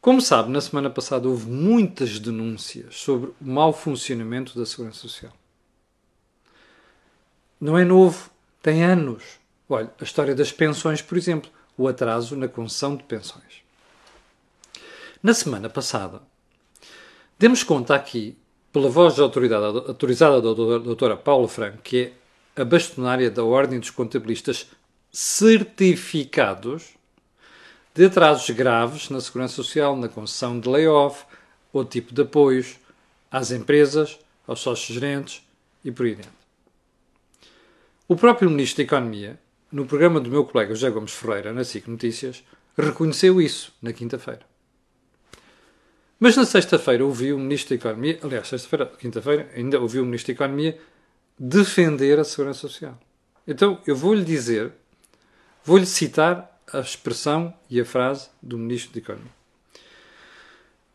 Como 0.00 0.20
sabe, 0.20 0.50
na 0.50 0.60
semana 0.60 0.90
passada 0.90 1.28
houve 1.28 1.48
muitas 1.48 2.18
denúncias 2.18 2.96
sobre 2.96 3.30
o 3.30 3.34
mau 3.40 3.72
funcionamento 3.72 4.58
da 4.58 4.66
Segurança 4.66 5.00
Social. 5.00 5.32
Não 7.60 7.78
é 7.78 7.84
novo, 7.84 8.30
tem 8.60 8.82
anos. 8.82 9.22
Olha, 9.74 9.90
a 9.98 10.04
história 10.04 10.34
das 10.34 10.52
pensões, 10.52 11.00
por 11.00 11.16
exemplo. 11.16 11.50
o 11.78 11.88
atraso 11.88 12.36
na 12.36 12.46
concessão 12.46 12.94
de 12.94 13.02
pensões. 13.04 13.62
Na 15.22 15.32
semana 15.32 15.70
passada, 15.70 16.20
demos 17.38 17.62
conta 17.62 17.94
aqui, 17.94 18.36
pela 18.70 18.90
voz 18.90 19.16
da 19.16 19.22
autoridade 19.22 19.64
autorizada 19.64 20.42
da 20.42 20.52
doutora 20.52 21.16
Paula 21.16 21.48
Franco, 21.48 21.78
que 21.78 22.12
é 22.54 22.60
a 22.60 22.64
bastonária 22.66 23.30
da 23.30 23.42
Ordem 23.42 23.80
dos 23.80 23.88
Contabilistas 23.88 24.66
certificados 25.10 26.90
de 27.94 28.04
atrasos 28.04 28.50
graves 28.50 29.08
na 29.08 29.22
segurança 29.22 29.54
social, 29.54 29.96
na 29.96 30.08
concessão 30.10 30.60
de 30.60 30.68
layoff 30.68 31.24
ou 31.72 31.82
tipo 31.82 32.12
de 32.14 32.20
apoios 32.20 32.76
às 33.30 33.50
empresas, 33.50 34.18
aos 34.46 34.60
sócios 34.60 34.94
gerentes 34.94 35.42
e 35.82 35.90
por 35.90 36.04
aí 36.04 36.14
dentro. 36.14 36.32
O 38.06 38.14
próprio 38.14 38.50
Ministro 38.50 38.76
da 38.76 38.82
Economia, 38.82 39.40
no 39.72 39.86
programa 39.86 40.20
do 40.20 40.30
meu 40.30 40.44
colega 40.44 40.74
José 40.74 40.90
Gomes 40.90 41.12
Ferreira, 41.12 41.52
na 41.52 41.64
SIC 41.64 41.88
Notícias, 41.88 42.44
reconheceu 42.76 43.40
isso 43.40 43.72
na 43.80 43.92
quinta-feira. 43.92 44.42
Mas 46.20 46.36
na 46.36 46.44
sexta-feira 46.44 47.04
ouvi 47.04 47.32
o 47.32 47.38
Ministro 47.38 47.70
da 47.70 47.80
Economia, 47.80 48.18
aliás, 48.22 48.46
sexta-feira, 48.46 48.86
quinta-feira, 48.86 49.50
ainda 49.56 49.80
ouvi 49.80 49.98
o 49.98 50.04
Ministro 50.04 50.32
da 50.32 50.36
Economia 50.36 50.78
defender 51.38 52.20
a 52.20 52.24
Segurança 52.24 52.60
Social. 52.60 52.96
Então, 53.46 53.80
eu 53.86 53.96
vou-lhe 53.96 54.24
dizer, 54.24 54.72
vou-lhe 55.64 55.86
citar 55.86 56.60
a 56.72 56.78
expressão 56.78 57.52
e 57.68 57.80
a 57.80 57.84
frase 57.84 58.28
do 58.40 58.56
Ministro 58.56 58.92
da 58.92 58.98
Economia. 59.00 59.32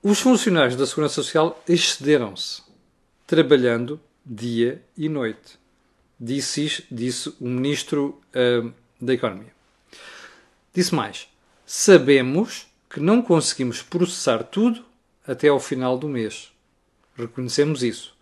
Os 0.01 0.22
funcionários 0.22 0.77
da 0.77 0.86
Segurança 0.86 1.15
Social 1.15 1.62
excederam-se, 1.67 2.62
trabalhando 3.25 4.00
dia 4.25 4.81
e 4.96 5.10
noite. 5.10 5.60
Disse, 6.20 6.84
disse 6.90 7.30
o 7.40 7.48
Ministro 7.48 8.22
uh, 8.34 8.74
da 9.00 9.14
Economia. 9.14 9.54
Disse 10.74 10.94
mais: 10.94 11.28
Sabemos 11.66 12.68
que 12.90 13.00
não 13.00 13.22
conseguimos 13.22 13.82
processar 13.82 14.44
tudo 14.44 14.84
até 15.28 15.48
ao 15.48 15.60
final 15.60 15.98
do 15.98 16.08
mês. 16.08 16.52
Reconhecemos 17.16 17.84
isso. 17.84 18.16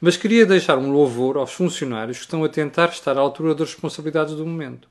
Mas 0.00 0.16
queria 0.16 0.46
deixar 0.46 0.78
um 0.78 0.92
louvor 0.92 1.36
aos 1.36 1.52
funcionários 1.52 2.18
que 2.18 2.24
estão 2.24 2.44
a 2.44 2.48
tentar 2.48 2.88
estar 2.88 3.16
à 3.16 3.20
altura 3.20 3.54
das 3.54 3.70
responsabilidades 3.70 4.34
do 4.34 4.46
momento. 4.46 4.88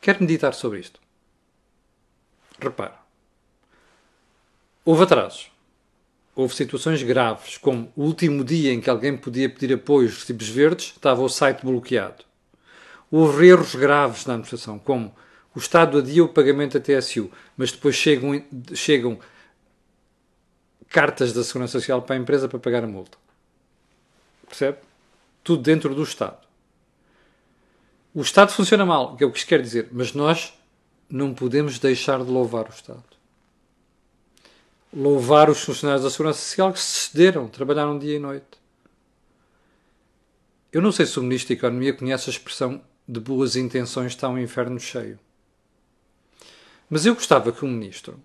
Quero 0.00 0.20
meditar 0.20 0.54
sobre 0.54 0.80
isto. 0.80 1.00
Repara. 2.60 2.98
Houve 4.84 5.02
atrasos. 5.02 5.50
Houve 6.38 6.54
situações 6.54 7.02
graves, 7.02 7.58
como 7.58 7.92
o 7.96 8.04
último 8.04 8.44
dia 8.44 8.72
em 8.72 8.80
que 8.80 8.88
alguém 8.88 9.16
podia 9.16 9.50
pedir 9.50 9.74
apoio 9.74 10.06
aos 10.06 10.18
recibos 10.20 10.48
verdes, 10.48 10.92
estava 10.94 11.20
o 11.20 11.28
site 11.28 11.66
bloqueado. 11.66 12.24
Houve 13.10 13.48
erros 13.48 13.74
graves 13.74 14.24
na 14.24 14.34
administração, 14.34 14.78
como 14.78 15.12
o 15.52 15.58
Estado 15.58 15.98
adia 15.98 16.22
o 16.22 16.28
pagamento 16.28 16.78
da 16.78 16.84
TSU, 16.84 17.28
mas 17.56 17.72
depois 17.72 17.96
chegam, 17.96 18.40
chegam 18.72 19.18
cartas 20.88 21.32
da 21.32 21.42
Segurança 21.42 21.72
Social 21.72 22.02
para 22.02 22.14
a 22.14 22.18
empresa 22.20 22.48
para 22.48 22.60
pagar 22.60 22.84
a 22.84 22.86
multa. 22.86 23.18
Percebe? 24.46 24.78
Tudo 25.42 25.60
dentro 25.60 25.92
do 25.92 26.04
Estado. 26.04 26.46
O 28.14 28.20
Estado 28.20 28.52
funciona 28.52 28.86
mal, 28.86 29.16
que 29.16 29.24
é 29.24 29.26
o 29.26 29.32
que 29.32 29.38
isto 29.38 29.48
quer 29.48 29.60
dizer, 29.60 29.88
mas 29.90 30.12
nós 30.12 30.54
não 31.10 31.34
podemos 31.34 31.80
deixar 31.80 32.22
de 32.22 32.30
louvar 32.30 32.66
o 32.66 32.72
Estado. 32.72 33.17
Louvar 34.92 35.50
os 35.50 35.60
funcionários 35.60 36.04
da 36.04 36.10
Segurança 36.10 36.40
Social 36.40 36.72
que 36.72 36.80
se 36.80 37.08
cederam, 37.10 37.48
trabalharam 37.48 37.98
dia 37.98 38.16
e 38.16 38.18
noite. 38.18 38.58
Eu 40.72 40.82
não 40.82 40.92
sei 40.92 41.06
se 41.06 41.18
o 41.18 41.22
Ministro 41.22 41.48
da 41.48 41.58
Economia 41.58 41.94
conhece 41.94 42.28
a 42.28 42.32
expressão 42.32 42.82
de 43.06 43.20
boas 43.20 43.56
intenções 43.56 44.12
está 44.12 44.28
um 44.28 44.38
inferno 44.38 44.78
cheio. 44.78 45.18
Mas 46.90 47.06
eu 47.06 47.14
gostava 47.14 47.52
que 47.52 47.64
o 47.64 47.68
Ministro, 47.68 48.20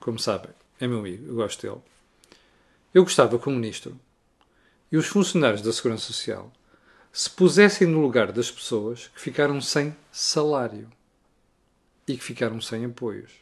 como 0.00 0.18
sabem, 0.18 0.50
é 0.80 0.86
meu 0.86 1.00
amigo, 1.00 1.26
eu 1.26 1.34
gosto 1.34 1.62
dele, 1.62 1.82
eu 2.94 3.02
gostava 3.02 3.38
que 3.38 3.48
o 3.48 3.52
Ministro 3.52 3.98
e 4.90 4.96
os 4.96 5.06
funcionários 5.06 5.60
da 5.60 5.72
Segurança 5.72 6.06
Social 6.06 6.50
se 7.12 7.28
pusessem 7.28 7.86
no 7.86 8.00
lugar 8.00 8.32
das 8.32 8.50
pessoas 8.50 9.08
que 9.08 9.20
ficaram 9.20 9.60
sem 9.60 9.94
salário 10.10 10.90
e 12.06 12.16
que 12.16 12.24
ficaram 12.24 12.60
sem 12.60 12.84
apoios. 12.84 13.32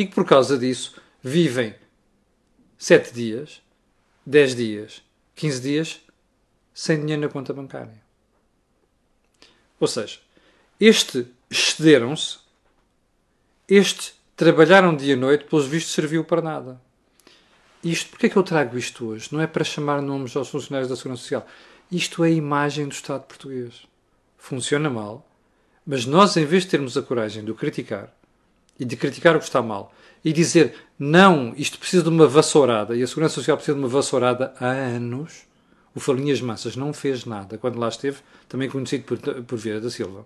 E 0.00 0.06
que 0.06 0.14
por 0.14 0.24
causa 0.24 0.56
disso 0.56 0.98
vivem 1.22 1.74
7 2.78 3.12
dias, 3.12 3.60
10 4.24 4.54
dias, 4.54 5.02
15 5.34 5.60
dias 5.60 6.00
sem 6.72 7.00
dinheiro 7.00 7.20
na 7.20 7.28
conta 7.28 7.52
bancária. 7.52 8.00
Ou 9.78 9.86
seja, 9.86 10.18
este 10.80 11.26
excederam-se, 11.50 12.38
este 13.68 14.14
trabalharam 14.34 14.96
dia 14.96 15.12
e 15.12 15.16
noite, 15.16 15.44
pelos 15.44 15.66
vistos 15.66 15.92
serviu 15.92 16.24
para 16.24 16.40
nada. 16.40 16.80
Isto, 17.84 18.08
porque 18.08 18.24
é 18.24 18.30
que 18.30 18.38
eu 18.38 18.42
trago 18.42 18.78
isto 18.78 19.06
hoje? 19.06 19.28
Não 19.30 19.42
é 19.42 19.46
para 19.46 19.64
chamar 19.64 20.00
nomes 20.00 20.34
aos 20.34 20.48
funcionários 20.48 20.88
da 20.88 20.96
Segurança 20.96 21.24
Social. 21.24 21.46
Isto 21.92 22.24
é 22.24 22.28
a 22.28 22.30
imagem 22.30 22.88
do 22.88 22.94
Estado 22.94 23.26
português. 23.26 23.86
Funciona 24.38 24.88
mal, 24.88 25.30
mas 25.84 26.06
nós, 26.06 26.38
em 26.38 26.46
vez 26.46 26.62
de 26.62 26.70
termos 26.70 26.96
a 26.96 27.02
coragem 27.02 27.44
de 27.44 27.50
o 27.50 27.54
criticar 27.54 28.18
e 28.80 28.84
de 28.84 28.96
criticar 28.96 29.36
o 29.36 29.38
que 29.38 29.44
está 29.44 29.62
mal 29.62 29.94
e 30.24 30.32
dizer 30.32 30.74
não, 30.98 31.54
isto 31.56 31.78
precisa 31.78 32.02
de 32.02 32.08
uma 32.08 32.26
vassourada 32.26 32.96
e 32.96 33.02
a 33.02 33.06
Segurança 33.06 33.34
Social 33.36 33.56
precisa 33.56 33.76
de 33.76 33.82
uma 33.82 33.88
vassourada 33.88 34.54
há 34.58 34.66
anos, 34.66 35.46
o 35.94 36.00
Falinhas 36.00 36.40
Massas 36.40 36.76
não 36.76 36.92
fez 36.92 37.24
nada 37.24 37.58
quando 37.58 37.78
lá 37.78 37.88
esteve, 37.88 38.18
também 38.48 38.68
conhecido 38.68 39.04
por, 39.04 39.18
por 39.44 39.58
Vieira 39.58 39.80
da 39.80 39.90
Silva. 39.90 40.24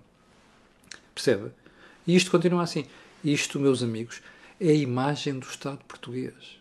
Percebe? 1.15 1.51
E 2.07 2.15
isto 2.15 2.31
continua 2.31 2.63
assim. 2.63 2.85
Isto, 3.25 3.59
meus 3.59 3.83
amigos, 3.83 4.21
é 4.61 4.69
a 4.69 4.75
imagem 4.75 5.39
do 5.39 5.47
Estado 5.47 5.79
português. 5.89 6.59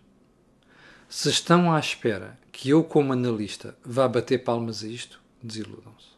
Se 1.10 1.30
estão 1.30 1.74
à 1.74 1.80
espera 1.80 2.38
que 2.52 2.70
eu, 2.70 2.84
como 2.84 3.14
analista, 3.14 3.76
vá 3.84 4.08
bater 4.08 4.44
palmas 4.44 4.84
a 4.84 4.88
isto, 4.88 5.20
desiludam-se. 5.42 6.14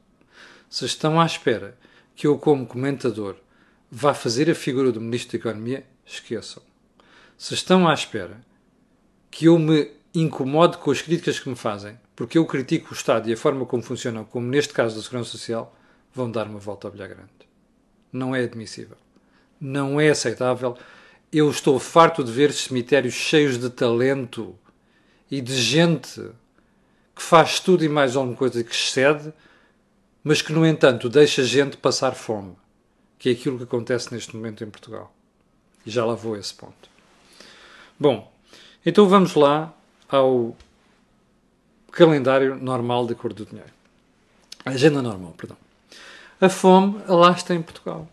Se 0.70 0.86
estão 0.86 1.20
à 1.20 1.26
espera 1.26 1.78
que 2.16 2.28
eu, 2.28 2.38
como 2.38 2.68
comentador, 2.68 3.36
vá 3.98 4.14
fazer 4.14 4.52
a 4.52 4.56
figura 4.56 4.92
do 4.92 5.00
Ministro 5.00 5.32
da 5.32 5.38
Economia, 5.38 5.86
esqueçam. 6.06 6.62
Se 7.38 7.54
estão 7.54 7.88
à 7.88 7.94
espera 7.94 8.42
que 9.32 9.46
eu 9.46 9.58
me 9.58 9.90
incomode 10.14 10.80
com 10.80 10.92
as 10.92 11.02
críticas 11.02 11.40
que 11.40 11.48
me 11.48 11.56
fazem, 11.56 11.98
porque 12.14 12.38
eu 12.38 12.46
critico 12.46 12.92
o 12.92 12.94
Estado 12.94 13.30
e 13.30 13.34
a 13.34 13.38
forma 13.38 13.66
como 13.66 13.82
funciona, 13.82 14.26
como 14.26 14.48
neste 14.48 14.74
caso 14.74 14.98
da 14.98 15.02
Segurança 15.02 15.30
Social, 15.30 15.74
vão 16.14 16.30
dar 16.30 16.46
uma 16.46 16.60
volta 16.60 16.90
ao 16.90 16.92
bilhar 16.92 17.08
grande. 17.08 17.32
Não 18.12 18.36
é 18.36 18.44
admissível. 18.44 18.98
Não 19.62 19.98
é 19.98 20.10
aceitável. 20.10 20.78
Eu 21.32 21.50
estou 21.50 21.80
farto 21.80 22.22
de 22.22 22.34
ver 22.34 22.52
cemitérios 22.52 23.14
cheios 23.14 23.58
de 23.58 23.70
talento 23.70 24.60
e 25.32 25.40
de 25.40 25.56
gente 25.56 26.22
que 27.16 27.22
faz 27.22 27.62
tudo 27.62 27.86
e 27.86 27.88
mais 27.88 28.18
alguma 28.18 28.36
coisa 28.36 28.62
que 28.62 28.76
excede, 28.76 29.34
mas 30.22 30.42
que, 30.42 30.52
no 30.52 30.66
entanto, 30.66 31.08
deixa 31.08 31.46
gente 31.46 31.78
passar 31.78 32.12
fome, 32.14 32.58
que 33.18 33.30
é 33.30 33.32
aquilo 33.32 33.58
que 33.58 33.64
acontece 33.64 34.14
neste 34.14 34.36
momento 34.36 34.64
em 34.64 34.70
Portugal. 34.70 35.14
E 35.86 35.90
já 35.90 36.06
lá 36.06 36.16
vou 36.16 36.36
a 36.36 36.40
esse 36.40 36.54
ponto. 36.54 36.90
Bom, 38.00 38.32
então 38.86 39.08
vamos 39.08 39.36
lá 39.36 39.74
ao 40.10 40.56
calendário 41.92 42.56
normal 42.56 43.08
de 43.08 43.16
cor 43.16 43.34
do 43.34 43.46
dinheiro. 43.46 43.74
A 44.66 44.72
agenda 44.72 45.02
normal, 45.02 45.34
perdão. 45.38 45.58
A 46.42 46.50
fome 46.50 47.02
alasta 47.08 47.54
em 47.54 47.62
Portugal. 47.62 48.10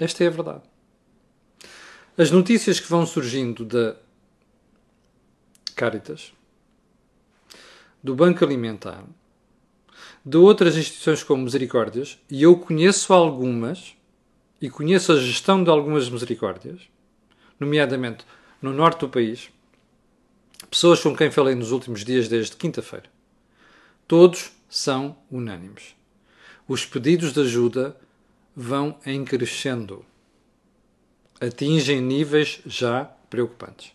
Esta 0.00 0.24
é 0.24 0.28
a 0.28 0.30
verdade. 0.30 0.62
As 2.16 2.30
notícias 2.30 2.80
que 2.80 2.88
vão 2.88 3.04
surgindo 3.04 3.64
da 3.64 3.96
Caritas, 5.74 6.32
do 8.02 8.14
Banco 8.14 8.44
Alimentar, 8.44 9.04
de 10.24 10.36
outras 10.36 10.76
instituições 10.76 11.22
como 11.22 11.42
Misericórdias, 11.42 12.18
e 12.30 12.42
eu 12.42 12.56
conheço 12.56 13.12
algumas, 13.12 13.96
e 14.60 14.70
conheço 14.70 15.12
a 15.12 15.16
gestão 15.16 15.62
de 15.62 15.70
algumas 15.70 16.08
Misericórdias, 16.08 16.80
nomeadamente 17.58 18.24
no 18.60 18.72
norte 18.72 19.00
do 19.00 19.08
país, 19.08 19.50
pessoas 20.70 21.00
com 21.00 21.14
quem 21.14 21.30
falei 21.30 21.54
nos 21.54 21.70
últimos 21.70 22.04
dias 22.04 22.28
desde 22.28 22.56
quinta-feira. 22.56 23.08
Todos 24.08 24.52
são 24.68 25.16
unânimes. 25.30 25.94
Os 26.66 26.84
pedidos 26.84 27.32
de 27.32 27.40
ajuda 27.40 27.96
vão 28.56 28.98
em 29.04 29.24
crescendo. 29.24 30.04
Atingem 31.40 32.00
níveis 32.00 32.60
já 32.64 33.04
preocupantes. 33.28 33.92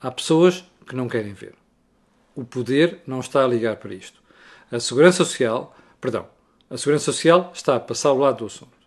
Há 0.00 0.10
pessoas 0.10 0.64
que 0.86 0.94
não 0.94 1.08
querem 1.08 1.32
ver. 1.34 1.54
O 2.36 2.44
poder 2.44 3.00
não 3.06 3.18
está 3.18 3.44
a 3.44 3.48
ligar 3.48 3.76
para 3.76 3.92
isto. 3.92 4.22
A 4.70 4.78
Segurança 4.78 5.24
Social, 5.24 5.76
perdão, 6.00 6.28
a 6.70 6.76
Segurança 6.76 7.06
Social 7.06 7.50
está 7.52 7.74
a 7.74 7.80
passar 7.80 8.10
ao 8.10 8.18
lado 8.18 8.38
do 8.38 8.46
assunto. 8.46 8.77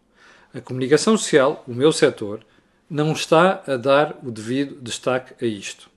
A 0.53 0.59
comunicação 0.59 1.17
social, 1.17 1.63
o 1.65 1.73
meu 1.73 1.93
setor, 1.93 2.45
não 2.89 3.13
está 3.13 3.63
a 3.65 3.77
dar 3.77 4.19
o 4.21 4.29
devido 4.29 4.81
destaque 4.81 5.33
a 5.41 5.47
isto. 5.47 5.89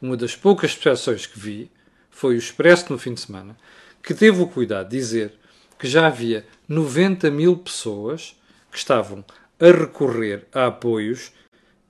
Uma 0.00 0.16
das 0.16 0.36
poucas 0.36 0.70
expressões 0.70 1.26
que 1.26 1.36
vi 1.36 1.68
foi 2.08 2.36
o 2.36 2.38
Expresso 2.38 2.92
no 2.92 2.98
fim 2.98 3.12
de 3.12 3.20
semana, 3.22 3.56
que 4.00 4.14
teve 4.14 4.40
o 4.40 4.46
cuidado 4.46 4.88
de 4.88 4.96
dizer 4.96 5.32
que 5.80 5.88
já 5.88 6.06
havia 6.06 6.46
90 6.68 7.28
mil 7.32 7.56
pessoas 7.56 8.40
que 8.70 8.78
estavam 8.78 9.24
a 9.58 9.66
recorrer 9.66 10.46
a 10.54 10.66
apoios 10.66 11.32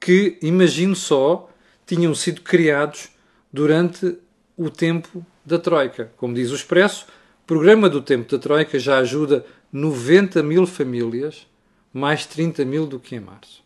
que, 0.01 0.39
imagino 0.41 0.97
só, 0.97 1.51
tinham 1.85 2.15
sido 2.15 2.41
criados 2.41 3.11
durante 3.53 4.17
o 4.57 4.71
tempo 4.71 5.27
da 5.45 5.59
Troika. 5.59 6.11
Como 6.17 6.33
diz 6.33 6.51
o 6.51 6.55
Expresso, 6.55 7.05
o 7.43 7.47
programa 7.47 7.87
do 7.91 8.01
tempo 8.01 8.31
da 8.31 8.43
Troika 8.43 8.79
já 8.79 8.97
ajuda 8.97 9.45
90 9.71 10.43
mil 10.43 10.67
famílias, 10.67 11.47
mais 11.93 12.27
30 12.27 12.65
mil 12.65 12.87
do 12.87 12.99
que 12.99 13.15
em 13.15 13.21
março. 13.21 13.63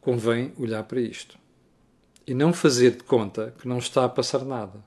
Convém 0.00 0.52
olhar 0.58 0.82
para 0.84 1.00
isto 1.00 1.38
e 2.26 2.34
não 2.34 2.52
fazer 2.52 2.92
de 2.92 3.04
conta 3.04 3.54
que 3.58 3.68
não 3.68 3.78
está 3.78 4.04
a 4.04 4.08
passar 4.08 4.44
nada. 4.44 4.82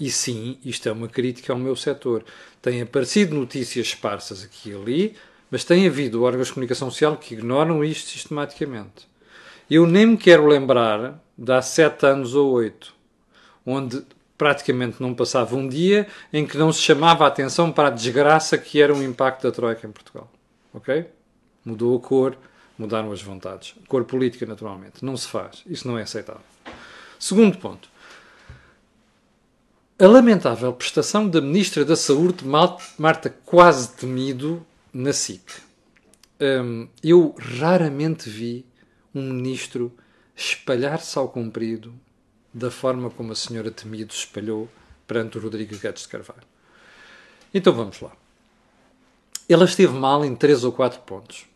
E 0.00 0.10
sim, 0.10 0.58
isto 0.64 0.88
é 0.88 0.92
uma 0.92 1.08
crítica 1.08 1.52
ao 1.52 1.58
meu 1.58 1.76
setor. 1.76 2.24
Tem 2.60 2.80
aparecido 2.80 3.34
notícias 3.34 3.88
esparsas 3.88 4.42
aqui 4.42 4.70
e 4.70 4.74
ali, 4.74 5.16
mas 5.50 5.64
tem 5.64 5.86
havido 5.86 6.22
órgãos 6.22 6.48
de 6.48 6.54
comunicação 6.54 6.90
social 6.90 7.16
que 7.16 7.34
ignoram 7.34 7.84
isto 7.84 8.10
sistematicamente. 8.10 9.06
Eu 9.70 9.86
nem 9.86 10.06
me 10.06 10.16
quero 10.16 10.46
lembrar 10.46 11.22
de 11.36 11.52
há 11.52 11.62
sete 11.62 12.06
anos 12.06 12.34
ou 12.34 12.52
oito, 12.52 12.94
onde 13.64 14.02
praticamente 14.36 15.00
não 15.00 15.14
passava 15.14 15.54
um 15.54 15.68
dia 15.68 16.06
em 16.32 16.46
que 16.46 16.58
não 16.58 16.72
se 16.72 16.80
chamava 16.80 17.24
a 17.24 17.28
atenção 17.28 17.70
para 17.70 17.88
a 17.88 17.90
desgraça 17.90 18.58
que 18.58 18.80
era 18.80 18.94
o 18.94 19.02
impacto 19.02 19.42
da 19.42 19.52
Troika 19.52 19.86
em 19.86 19.92
Portugal. 19.92 20.28
Ok? 20.72 21.10
Mudou 21.64 21.96
a 21.96 22.00
cor, 22.00 22.36
mudaram 22.78 23.12
as 23.12 23.22
vontades. 23.22 23.74
Cor 23.88 24.04
política, 24.04 24.46
naturalmente. 24.46 25.04
Não 25.04 25.16
se 25.16 25.28
faz. 25.28 25.62
Isso 25.66 25.86
não 25.86 25.98
é 25.98 26.02
aceitável. 26.02 26.42
Segundo 27.18 27.58
ponto. 27.58 27.88
A 29.98 30.06
lamentável 30.06 30.72
prestação 30.72 31.28
da 31.28 31.40
Ministra 31.40 31.84
da 31.84 31.94
Saúde, 31.94 32.44
Marta 32.98 33.30
Quase 33.44 33.90
Temido, 33.90 34.66
na 34.92 35.12
SIC. 35.12 35.62
Um, 36.40 36.88
eu 37.04 37.36
raramente 37.38 38.28
vi 38.28 38.66
um 39.14 39.32
ministro 39.32 39.92
espalhar-se 40.34 41.16
ao 41.16 41.28
comprido 41.28 41.94
da 42.52 42.70
forma 42.70 43.10
como 43.10 43.30
a 43.30 43.36
senhora 43.36 43.70
Temido 43.70 44.12
espalhou 44.12 44.68
perante 45.06 45.38
o 45.38 45.40
Rodrigo 45.40 45.76
Guedes 45.76 46.02
de 46.02 46.08
Carvalho. 46.08 46.42
Então 47.54 47.72
vamos 47.72 48.00
lá. 48.00 48.12
Ela 49.52 49.64
esteve 49.64 49.92
mal 49.92 50.24
em 50.24 50.34
três 50.34 50.64
ou 50.64 50.72
quatro 50.72 51.00
pontos. 51.00 51.46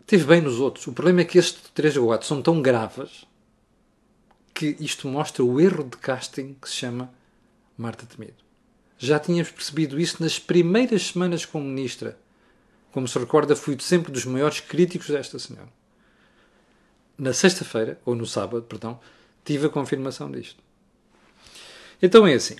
Esteve 0.00 0.24
bem 0.24 0.40
nos 0.40 0.60
outros. 0.60 0.86
O 0.86 0.92
problema 0.92 1.22
é 1.22 1.24
que 1.24 1.38
estes 1.38 1.70
três 1.74 1.96
ou 1.96 2.06
quatro 2.06 2.26
são 2.26 2.40
tão 2.40 2.62
graves 2.62 3.26
que 4.54 4.76
isto 4.78 5.08
mostra 5.08 5.44
o 5.44 5.60
erro 5.60 5.82
de 5.84 5.96
casting 5.96 6.54
que 6.54 6.68
se 6.68 6.76
chama 6.76 7.12
Marta 7.76 8.06
Temido. 8.06 8.46
Já 8.96 9.18
tínhamos 9.18 9.50
percebido 9.50 10.00
isso 10.00 10.22
nas 10.22 10.38
primeiras 10.38 11.08
semanas 11.08 11.44
como 11.44 11.64
ministra. 11.64 12.18
Como 12.92 13.06
se 13.06 13.18
recorda, 13.18 13.56
fui 13.56 13.76
sempre 13.80 14.12
dos 14.12 14.24
maiores 14.24 14.60
críticos 14.60 15.08
desta 15.08 15.38
senhora. 15.38 15.68
Na 17.18 17.32
sexta-feira, 17.32 18.00
ou 18.04 18.14
no 18.14 18.24
sábado, 18.24 18.62
perdão, 18.62 18.98
tive 19.44 19.66
a 19.66 19.70
confirmação 19.70 20.30
disto. 20.30 20.62
Então 22.00 22.26
é 22.26 22.34
assim. 22.34 22.56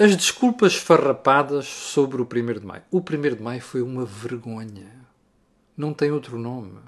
As 0.00 0.16
desculpas 0.16 0.74
farrapadas 0.74 1.66
sobre 1.66 2.22
o 2.22 2.24
1 2.24 2.58
de 2.58 2.64
Maio. 2.64 2.82
O 2.90 3.00
1 3.00 3.02
de 3.36 3.42
Maio 3.42 3.60
foi 3.60 3.82
uma 3.82 4.06
vergonha. 4.06 4.90
Não 5.76 5.92
tem 5.92 6.10
outro 6.10 6.38
nome. 6.38 6.78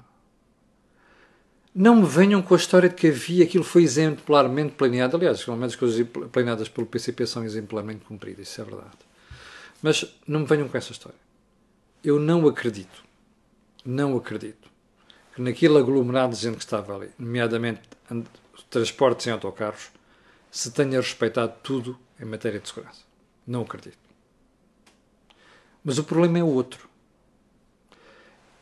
Não 1.75 1.97
me 1.97 2.07
venham 2.07 2.41
com 2.41 2.55
a 2.55 2.57
história 2.57 2.89
de 2.89 2.95
que 2.95 3.09
havia, 3.09 3.43
aquilo 3.43 3.63
foi 3.63 3.83
exemplarmente 3.83 4.73
planeado. 4.73 5.15
Aliás, 5.15 5.43
realmente 5.43 5.69
as 5.69 5.75
coisas 5.75 6.07
planeadas 6.31 6.67
pelo 6.67 6.87
PCP 6.87 7.27
são 7.27 7.45
exemplarmente 7.45 8.03
cumpridas, 8.03 8.47
isso 8.47 8.61
é 8.61 8.63
verdade. 8.63 8.97
Mas 9.79 10.05
não 10.25 10.39
me 10.39 10.47
venham 10.47 10.67
com 10.67 10.75
essa 10.75 10.91
história. 10.91 11.19
Eu 12.03 12.19
não 12.19 12.47
acredito, 12.47 13.03
não 13.85 14.17
acredito, 14.17 14.71
que 15.35 15.41
naquele 15.41 15.77
aglomerado 15.77 16.33
de 16.33 16.41
gente 16.41 16.57
que 16.57 16.63
estava 16.63 16.95
ali, 16.95 17.11
nomeadamente 17.19 17.81
transportes 18.71 19.27
em 19.27 19.31
autocarros, 19.31 19.91
se 20.49 20.71
tenha 20.71 20.99
respeitado 20.99 21.53
tudo 21.61 21.97
em 22.23 22.27
matéria 22.29 22.59
de 22.59 22.67
segurança. 22.67 23.01
Não 23.45 23.61
acredito. 23.61 23.97
Mas 25.83 25.97
o 25.97 26.03
problema 26.03 26.39
é 26.39 26.43
outro. 26.43 26.87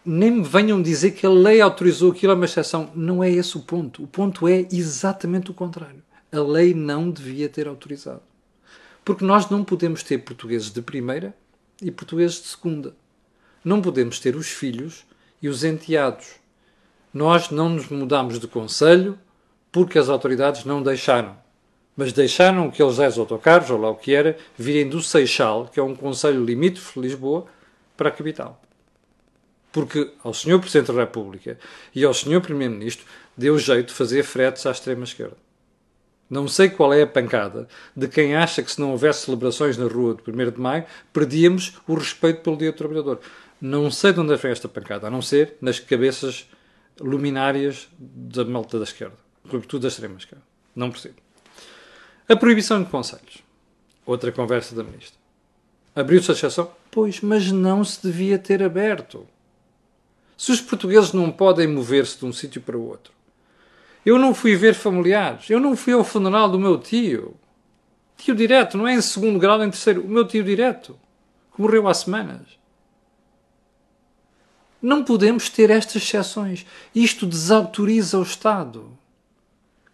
Nem 0.04 0.32
me 0.32 0.44
venham 0.44 0.82
dizer 0.82 1.12
que 1.12 1.26
a 1.26 1.30
lei 1.30 1.62
autorizou 1.62 2.12
aquilo 2.12 2.34
a 2.34 2.36
uma 2.36 2.46
exceção. 2.46 2.92
Não 2.96 3.24
é 3.24 3.30
esse 3.30 3.56
o 3.56 3.62
ponto. 3.62 4.04
O 4.04 4.08
ponto 4.08 4.48
é 4.48 4.68
exatamente 4.72 5.52
o 5.52 5.54
contrário. 5.54 6.02
A 6.32 6.40
lei 6.40 6.74
não 6.74 7.12
devia 7.12 7.48
ter 7.48 7.68
autorizado. 7.68 8.24
Porque 9.06 9.24
nós 9.24 9.50
não 9.50 9.64
podemos 9.64 10.02
ter 10.02 10.18
portugueses 10.20 10.72
de 10.72 10.82
primeira 10.82 11.36
e 11.82 11.92
portugueses 11.92 12.42
de 12.42 12.48
segunda. 12.48 12.96
Não 13.64 13.82
podemos 13.82 14.20
ter 14.20 14.36
os 14.36 14.48
filhos 14.48 15.06
e 15.40 15.48
os 15.48 15.64
enteados. 15.64 16.36
Nós 17.14 17.52
não 17.52 17.70
nos 17.70 17.88
mudamos 17.90 18.40
de 18.40 18.48
conselho 18.48 19.20
porque 19.72 20.00
as 20.00 20.10
autoridades 20.10 20.66
não 20.66 20.82
deixaram. 20.82 21.38
Mas 21.96 22.14
deixaram 22.14 22.70
que 22.70 22.82
aqueles 22.82 22.98
10 22.98 23.18
autocarros, 23.18 23.70
ou 23.70 23.80
lá 23.80 23.90
o 23.90 23.96
que 23.96 24.14
era, 24.14 24.38
virem 24.58 24.90
do 24.90 25.02
Seixal, 25.02 25.68
que 25.68 25.80
é 25.80 25.84
um 25.84 25.96
conselho 25.96 26.44
limítrofe 26.44 27.00
de 27.00 27.08
Lisboa, 27.08 27.46
para 27.98 28.10
a 28.10 28.12
capital. 28.12 28.62
Porque 29.72 30.12
ao 30.24 30.34
Sr. 30.34 30.60
Presidente 30.60 30.92
da 30.92 31.02
República 31.02 31.58
e 31.94 32.04
ao 32.04 32.14
Sr. 32.14 32.42
Primeiro-Ministro 32.42 33.06
deu 33.38 33.58
jeito 33.58 33.90
de 33.90 33.94
fazer 33.94 34.24
fretes 34.24 34.66
à 34.66 34.72
extrema-esquerda. 34.72 35.38
Não 36.30 36.48
sei 36.48 36.70
qual 36.70 36.94
é 36.94 37.02
a 37.02 37.08
pancada 37.08 37.68
de 37.96 38.08
quem 38.08 38.36
acha 38.36 38.64
que 38.64 38.72
se 38.72 38.80
não 38.80 38.92
houvesse 38.92 39.26
celebrações 39.26 39.78
na 39.78 39.86
rua 39.86 40.14
do 40.14 40.32
1 40.32 40.52
de 40.52 40.60
Maio, 40.60 40.86
perdíamos 41.12 41.78
o 41.88 41.94
respeito 41.94 42.42
pelo 42.42 42.58
Dia 42.58 42.72
do 42.72 42.78
Trabalhador. 42.78 43.20
Não 43.60 43.92
sei 43.92 44.14
de 44.14 44.20
onde 44.20 44.36
vem 44.36 44.52
esta 44.52 44.68
pancada, 44.68 45.08
a 45.08 45.10
não 45.10 45.22
ser 45.22 45.56
nas 45.62 45.80
cabeças 45.80 46.50
luminárias 47.00 47.90
da 48.00 48.46
malta 48.46 48.78
da 48.78 48.86
esquerda 48.86 49.18
sobretudo 49.50 49.82
da 49.84 49.88
extrema 49.88 50.18
esquerda. 50.18 50.44
Não 50.76 50.92
percebo. 50.92 51.16
A 52.28 52.36
proibição 52.36 52.82
de 52.82 52.90
conselhos. 52.90 53.44
Outra 54.06 54.32
conversa 54.32 54.76
da 54.76 54.84
ministra. 54.84 55.20
Abriu-se 55.96 56.32
a 56.32 56.34
exceção? 56.34 56.72
Pois, 56.90 57.22
mas 57.22 57.52
não 57.52 57.84
se 57.84 58.02
devia 58.02 58.40
ter 58.40 58.64
aberto. 58.64 59.28
Se 60.38 60.52
os 60.52 60.62
portugueses 60.62 61.14
não 61.14 61.32
podem 61.32 61.68
mover-se 61.68 62.18
de 62.18 62.26
um 62.26 62.34
sítio 62.34 62.62
para 62.62 62.78
o 62.78 62.88
outro. 62.88 63.14
Eu 64.06 64.18
não 64.18 64.34
fui 64.34 64.56
ver 64.56 64.74
familiares. 64.74 65.50
Eu 65.50 65.60
não 65.60 65.76
fui 65.76 65.94
ao 65.94 66.04
funeral 66.04 66.50
do 66.50 66.60
meu 66.60 66.80
tio. 66.80 67.36
Tio 68.18 68.36
direto, 68.36 68.78
não 68.78 68.88
é 68.88 68.94
em 68.94 69.02
segundo 69.02 69.40
grau 69.40 69.58
nem 69.58 69.68
em 69.68 69.72
terceiro. 69.72 70.02
O 70.02 70.08
meu 70.08 70.26
tio 70.28 70.44
direto, 70.44 70.98
que 71.54 71.62
morreu 71.62 71.88
há 71.88 71.94
semanas. 71.94 72.60
Não 74.82 75.04
podemos 75.04 75.50
ter 75.50 75.70
estas 75.70 76.02
exceções. 76.02 76.66
Isto 76.96 77.26
desautoriza 77.26 78.18
o 78.18 78.24
Estado. 78.24 78.98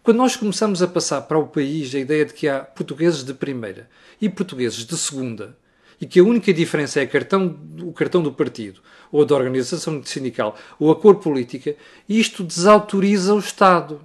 Quando 0.08 0.16
nós 0.16 0.36
começamos 0.36 0.80
a 0.80 0.88
passar 0.88 1.20
para 1.20 1.38
o 1.38 1.46
país 1.46 1.94
a 1.94 1.98
ideia 1.98 2.24
de 2.24 2.32
que 2.32 2.48
há 2.48 2.60
portugueses 2.60 3.22
de 3.22 3.34
primeira 3.34 3.90
e 4.18 4.26
portugueses 4.26 4.86
de 4.86 4.96
segunda, 4.96 5.54
e 6.00 6.06
que 6.06 6.18
a 6.18 6.24
única 6.24 6.50
diferença 6.50 6.98
é 6.98 7.06
cartão, 7.06 7.60
o 7.82 7.92
cartão 7.92 8.22
do 8.22 8.32
partido, 8.32 8.80
ou 9.12 9.22
da 9.26 9.34
organização 9.34 10.02
sindical, 10.02 10.56
ou 10.78 10.90
a 10.90 10.96
cor 10.96 11.16
política, 11.16 11.76
isto 12.08 12.42
desautoriza 12.42 13.34
o 13.34 13.38
Estado. 13.38 14.00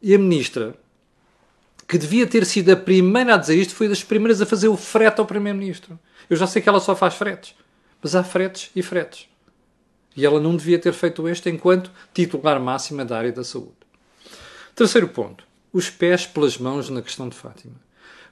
E 0.00 0.14
a 0.14 0.18
ministra, 0.18 0.72
que 1.88 1.98
devia 1.98 2.24
ter 2.24 2.46
sido 2.46 2.70
a 2.70 2.76
primeira 2.76 3.34
a 3.34 3.38
dizer 3.38 3.56
isto, 3.56 3.74
foi 3.74 3.88
das 3.88 4.04
primeiras 4.04 4.40
a 4.40 4.46
fazer 4.46 4.68
o 4.68 4.76
frete 4.76 5.18
ao 5.18 5.26
primeiro-ministro. 5.26 5.98
Eu 6.30 6.36
já 6.36 6.46
sei 6.46 6.62
que 6.62 6.68
ela 6.68 6.78
só 6.78 6.94
faz 6.94 7.14
fretes, 7.14 7.56
mas 8.00 8.14
há 8.14 8.22
fretes 8.22 8.70
e 8.76 8.82
fretes. 8.82 9.26
E 10.16 10.24
ela 10.24 10.38
não 10.38 10.56
devia 10.56 10.78
ter 10.78 10.92
feito 10.92 11.28
este 11.28 11.50
enquanto 11.50 11.90
titular 12.14 12.60
máxima 12.60 13.04
da 13.04 13.18
área 13.18 13.32
da 13.32 13.42
saúde. 13.42 13.81
Terceiro 14.82 15.06
ponto. 15.06 15.44
Os 15.72 15.88
pés 15.88 16.26
pelas 16.26 16.58
mãos 16.58 16.90
na 16.90 17.00
questão 17.00 17.28
de 17.28 17.36
Fátima. 17.36 17.76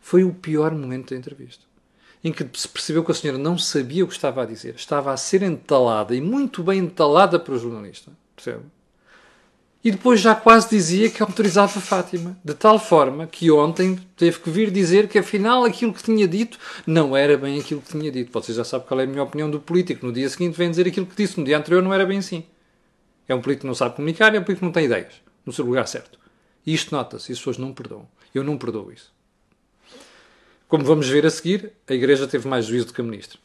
Foi 0.00 0.24
o 0.24 0.34
pior 0.34 0.72
momento 0.72 1.10
da 1.10 1.16
entrevista. 1.16 1.64
Em 2.24 2.32
que 2.32 2.44
se 2.54 2.66
percebeu 2.66 3.04
que 3.04 3.12
a 3.12 3.14
senhora 3.14 3.38
não 3.38 3.56
sabia 3.56 4.02
o 4.02 4.08
que 4.08 4.14
estava 4.14 4.42
a 4.42 4.44
dizer. 4.44 4.74
Estava 4.74 5.12
a 5.12 5.16
ser 5.16 5.44
entalada 5.44 6.12
e 6.12 6.20
muito 6.20 6.60
bem 6.64 6.80
entalada 6.80 7.38
para 7.38 7.54
o 7.54 7.58
jornalista. 7.58 8.10
Percebe? 8.34 8.64
E 9.84 9.92
depois 9.92 10.20
já 10.20 10.34
quase 10.34 10.70
dizia 10.70 11.08
que 11.08 11.22
autorizava 11.22 11.80
Fátima. 11.80 12.36
De 12.44 12.52
tal 12.52 12.80
forma 12.80 13.28
que 13.28 13.48
ontem 13.52 13.96
teve 14.16 14.40
que 14.40 14.50
vir 14.50 14.72
dizer 14.72 15.06
que 15.06 15.20
afinal 15.20 15.64
aquilo 15.64 15.94
que 15.94 16.02
tinha 16.02 16.26
dito 16.26 16.58
não 16.84 17.16
era 17.16 17.38
bem 17.38 17.60
aquilo 17.60 17.80
que 17.80 17.96
tinha 17.96 18.10
dito. 18.10 18.32
Vocês 18.32 18.56
já 18.56 18.64
sabem 18.64 18.88
qual 18.88 18.98
é 18.98 19.04
a 19.04 19.06
minha 19.06 19.22
opinião 19.22 19.48
do 19.48 19.60
político. 19.60 20.04
No 20.04 20.12
dia 20.12 20.28
seguinte 20.28 20.58
vem 20.58 20.68
dizer 20.68 20.88
aquilo 20.88 21.06
que 21.06 21.14
disse. 21.14 21.38
No 21.38 21.46
dia 21.46 21.56
anterior 21.56 21.80
não 21.80 21.94
era 21.94 22.04
bem 22.04 22.18
assim. 22.18 22.42
É 23.28 23.34
um 23.36 23.40
político 23.40 23.60
que 23.60 23.68
não 23.68 23.74
sabe 23.76 23.94
comunicar, 23.94 24.34
é 24.34 24.40
um 24.40 24.42
político 24.42 24.58
que 24.58 24.64
não 24.64 24.72
tem 24.72 24.86
ideias. 24.86 25.12
No 25.46 25.52
seu 25.52 25.64
lugar 25.64 25.86
certo. 25.86 26.19
E 26.66 26.74
isto 26.74 26.94
nota-se, 26.94 27.30
e 27.30 27.32
as 27.32 27.38
pessoas 27.38 27.58
não 27.58 27.72
perdoam. 27.72 28.08
Eu 28.34 28.44
não 28.44 28.58
perdoo 28.58 28.92
isso. 28.92 29.12
Como 30.68 30.84
vamos 30.84 31.08
ver 31.08 31.26
a 31.26 31.30
seguir, 31.30 31.72
a 31.88 31.94
Igreja 31.94 32.28
teve 32.28 32.46
mais 32.46 32.66
juízo 32.66 32.86
do 32.86 32.94
que 32.94 33.00
a 33.00 33.04
Ministra. 33.04 33.38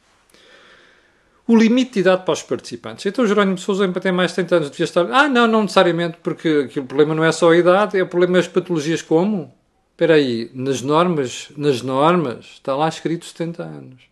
O 1.48 1.56
limite 1.56 1.94
de 1.94 2.00
idade 2.00 2.24
para 2.24 2.32
os 2.32 2.42
participantes. 2.42 3.06
Então, 3.06 3.26
Jerónimo 3.26 3.56
de 3.56 3.62
Sousa, 3.62 3.88
ter 3.92 4.12
mais 4.12 4.30
de 4.30 4.36
30 4.36 4.56
anos, 4.56 4.70
devia 4.70 4.84
estar. 4.84 5.10
Ah, 5.12 5.28
não, 5.28 5.46
não 5.46 5.62
necessariamente, 5.62 6.18
porque 6.22 6.68
o 6.76 6.84
problema 6.84 7.14
não 7.14 7.24
é 7.24 7.30
só 7.30 7.50
a 7.50 7.56
idade, 7.56 7.98
é 7.98 8.02
o 8.02 8.08
problema 8.08 8.34
das 8.38 8.48
patologias 8.48 9.00
como? 9.00 9.54
Espera 9.92 10.14
aí, 10.14 10.50
nas 10.52 10.82
normas, 10.82 11.48
nas 11.56 11.82
normas, 11.82 12.46
está 12.46 12.76
lá 12.76 12.88
escrito 12.88 13.24
70 13.24 13.62
anos. 13.62 14.02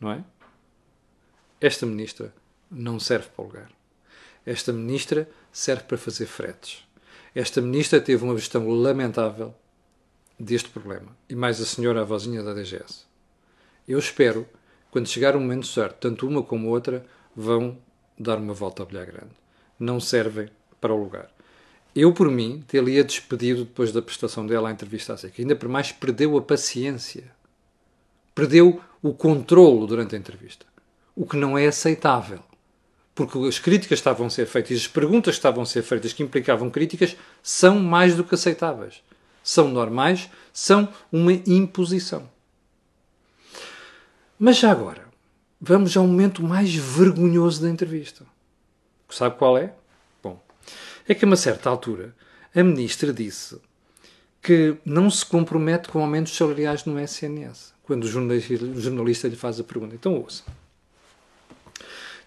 não 0.00 0.12
é? 0.12 0.24
Esta 1.60 1.86
ministra 1.86 2.32
não 2.70 2.98
serve 2.98 3.28
para 3.34 3.44
o 3.44 3.46
lugar. 3.46 3.68
Esta 4.46 4.72
ministra 4.72 5.28
serve 5.52 5.84
para 5.84 5.98
fazer 5.98 6.26
fretes. 6.26 6.84
Esta 7.34 7.60
ministra 7.60 8.00
teve 8.00 8.22
uma 8.22 8.36
gestão 8.36 8.68
lamentável 8.68 9.54
deste 10.38 10.68
problema. 10.68 11.16
E 11.28 11.34
mais 11.34 11.60
a 11.60 11.64
senhora, 11.64 12.02
a 12.02 12.04
vozinha 12.04 12.42
da 12.42 12.54
DGS. 12.54 13.04
Eu 13.88 13.98
espero, 13.98 14.46
quando 14.90 15.08
chegar 15.08 15.34
o 15.34 15.40
momento 15.40 15.66
certo, 15.66 15.96
tanto 15.98 16.28
uma 16.28 16.42
como 16.42 16.68
outra 16.68 17.04
vão 17.34 17.76
dar 18.18 18.38
uma 18.38 18.54
volta 18.54 18.82
ao 18.82 18.86
bilhar 18.86 19.06
grande. 19.06 19.32
Não 19.78 19.98
servem 19.98 20.48
para 20.80 20.94
o 20.94 21.02
lugar. 21.02 21.28
Eu, 21.94 22.12
por 22.12 22.30
mim, 22.30 22.64
teria 22.66 23.04
despedido 23.04 23.64
depois 23.64 23.92
da 23.92 24.02
prestação 24.02 24.46
dela 24.46 24.68
à 24.68 24.72
entrevista 24.72 25.14
à 25.14 25.16
SEC. 25.16 25.40
Ainda 25.40 25.56
por 25.56 25.68
mais, 25.68 25.92
perdeu 25.92 26.36
a 26.36 26.42
paciência. 26.42 27.32
Perdeu 28.34 28.80
o 29.02 29.12
controlo 29.12 29.86
durante 29.86 30.14
a 30.14 30.18
entrevista. 30.18 30.66
O 31.14 31.26
que 31.26 31.36
não 31.36 31.56
é 31.58 31.66
aceitável. 31.66 32.40
Porque 33.14 33.38
as 33.46 33.58
críticas 33.58 33.98
estavam 33.98 34.26
a 34.26 34.30
ser 34.30 34.46
feitas 34.46 34.70
e 34.72 34.74
as 34.74 34.88
perguntas 34.88 35.34
que 35.34 35.38
estavam 35.38 35.62
a 35.62 35.66
ser 35.66 35.82
feitas 35.82 36.12
que 36.12 36.22
implicavam 36.22 36.68
críticas 36.68 37.16
são 37.42 37.78
mais 37.78 38.16
do 38.16 38.24
que 38.24 38.34
aceitáveis. 38.34 39.02
São 39.42 39.68
normais, 39.68 40.28
são 40.52 40.88
uma 41.12 41.32
imposição. 41.32 42.28
Mas 44.38 44.58
já 44.58 44.72
agora, 44.72 45.04
vamos 45.60 45.96
ao 45.96 46.06
momento 46.06 46.42
mais 46.42 46.74
vergonhoso 46.74 47.62
da 47.62 47.70
entrevista. 47.70 48.26
Sabe 49.08 49.36
qual 49.36 49.56
é? 49.56 49.72
é 51.06 51.14
que 51.14 51.24
a 51.24 51.28
uma 51.28 51.36
certa 51.36 51.68
altura 51.68 52.14
a 52.54 52.62
ministra 52.62 53.12
disse 53.12 53.60
que 54.40 54.76
não 54.84 55.10
se 55.10 55.24
compromete 55.24 55.88
com 55.88 56.00
aumentos 56.00 56.36
salariais 56.36 56.84
no 56.84 57.00
SNS, 57.00 57.74
quando 57.82 58.04
o 58.04 58.80
jornalista 58.80 59.28
lhe 59.28 59.36
faz 59.36 59.58
a 59.58 59.64
pergunta. 59.64 59.94
Então 59.94 60.14
ouça. 60.14 60.44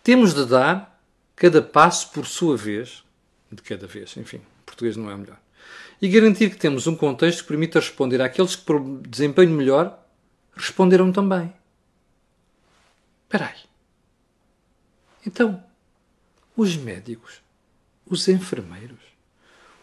Temos 0.08 0.34
de 0.34 0.46
dar 0.46 1.04
cada 1.36 1.62
passo 1.62 2.12
por 2.12 2.26
sua 2.26 2.56
vez, 2.56 3.04
de 3.52 3.62
cada 3.62 3.86
vez, 3.86 4.16
enfim, 4.16 4.40
português 4.66 4.96
não 4.96 5.12
é 5.12 5.18
melhor, 5.18 5.38
e 6.02 6.08
garantir 6.08 6.50
que 6.50 6.56
temos 6.56 6.88
um 6.88 6.96
contexto 6.96 7.42
que 7.42 7.50
permita 7.50 7.82
responder 7.82 8.22
àqueles 8.22 8.56
que, 8.56 8.62
por 8.62 8.80
desempenho 9.02 9.50
melhor, 9.50 10.02
responderam 10.56 11.12
também. 11.12 11.54
Espera 13.26 13.48
aí. 13.48 13.60
Então, 15.26 15.62
os 16.56 16.78
médicos 16.78 17.42
os 18.10 18.30
enfermeiros, 18.30 19.02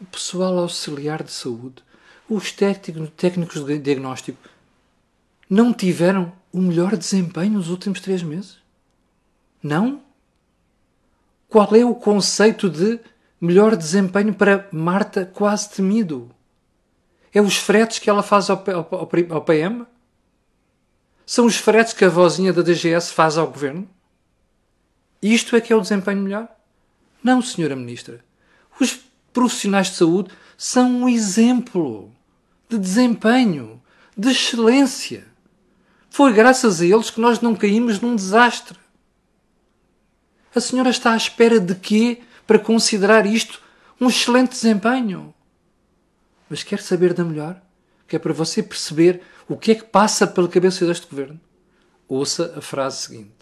o 0.01 0.07
pessoal 0.07 0.59
auxiliar 0.59 1.23
de 1.23 1.33
saúde, 1.33 1.85
os 2.31 2.51
técnicos 2.51 3.63
de 3.63 3.79
diagnóstico 3.79 4.39
não 5.51 5.75
tiveram 5.75 6.33
o 6.51 6.63
melhor 6.63 6.97
desempenho 6.97 7.53
nos 7.53 7.69
últimos 7.69 8.01
três 8.01 8.23
meses? 8.23 8.57
Não? 9.63 10.03
Qual 11.55 11.73
é 11.77 11.85
o 11.85 11.95
conceito 11.95 12.69
de 12.69 12.99
melhor 13.41 13.77
desempenho 13.77 14.35
para 14.35 14.67
Marta 14.73 15.25
quase 15.25 15.71
temido? 15.71 16.29
É 17.33 17.41
os 17.41 17.57
fretes 17.57 18.01
que 18.01 18.11
ela 18.11 18.25
faz 18.25 18.51
ao, 18.51 18.65
ao, 18.69 19.09
ao 19.31 19.41
PM? 19.43 19.87
São 21.25 21.47
os 21.47 21.55
fretes 21.55 21.93
que 21.93 22.05
a 22.05 22.09
vozinha 22.09 22.53
da 22.53 22.61
DGS 22.61 23.13
faz 23.13 23.39
ao 23.39 23.47
governo? 23.47 23.89
Isto 25.23 25.55
é 25.55 25.61
que 25.61 25.73
é 25.73 25.77
o 25.77 25.81
desempenho 25.81 26.23
melhor? 26.23 26.49
Não, 27.23 27.41
senhora 27.41 27.77
ministra. 27.77 28.25
Os 28.81 28.99
profissionais 29.33 29.91
de 29.91 29.95
saúde 29.95 30.33
são 30.59 30.91
um 30.91 31.09
exemplo 31.09 32.11
de 32.69 32.77
desempenho, 32.77 33.81
de 34.17 34.33
excelência. 34.33 35.25
Foi 36.11 36.33
graças 36.33 36.81
a 36.81 36.85
eles 36.85 37.11
que 37.11 37.21
nós 37.21 37.41
não 37.41 37.55
caímos 37.55 38.01
num 38.01 38.17
desastre. 38.17 38.77
A 40.55 40.61
senhora 40.61 40.91
está 40.91 41.13
à 41.13 41.17
espera 41.17 41.59
de 41.59 41.75
quê 41.75 42.23
para 42.47 42.59
considerar 42.59 43.27
isto 43.27 43.61
um 44.01 44.09
excelente 44.09 44.51
desempenho? 44.51 45.35
Mas 46.49 46.63
quer 46.63 46.81
saber 46.81 47.13
da 47.13 47.25
melhor? 47.25 47.61
Que 48.07 48.17
é 48.17 48.19
para 48.19 48.33
você 48.33 48.63
perceber 48.63 49.23
o 49.49 49.57
que 49.57 49.73
é 49.73 49.75
que 49.75 49.85
passa 49.85 50.27
pela 50.27 50.49
cabeça 50.49 50.87
deste 50.87 51.09
governo. 51.09 51.41
Ouça 52.07 52.55
a 52.57 52.61
frase 52.61 53.03
seguinte: 53.03 53.33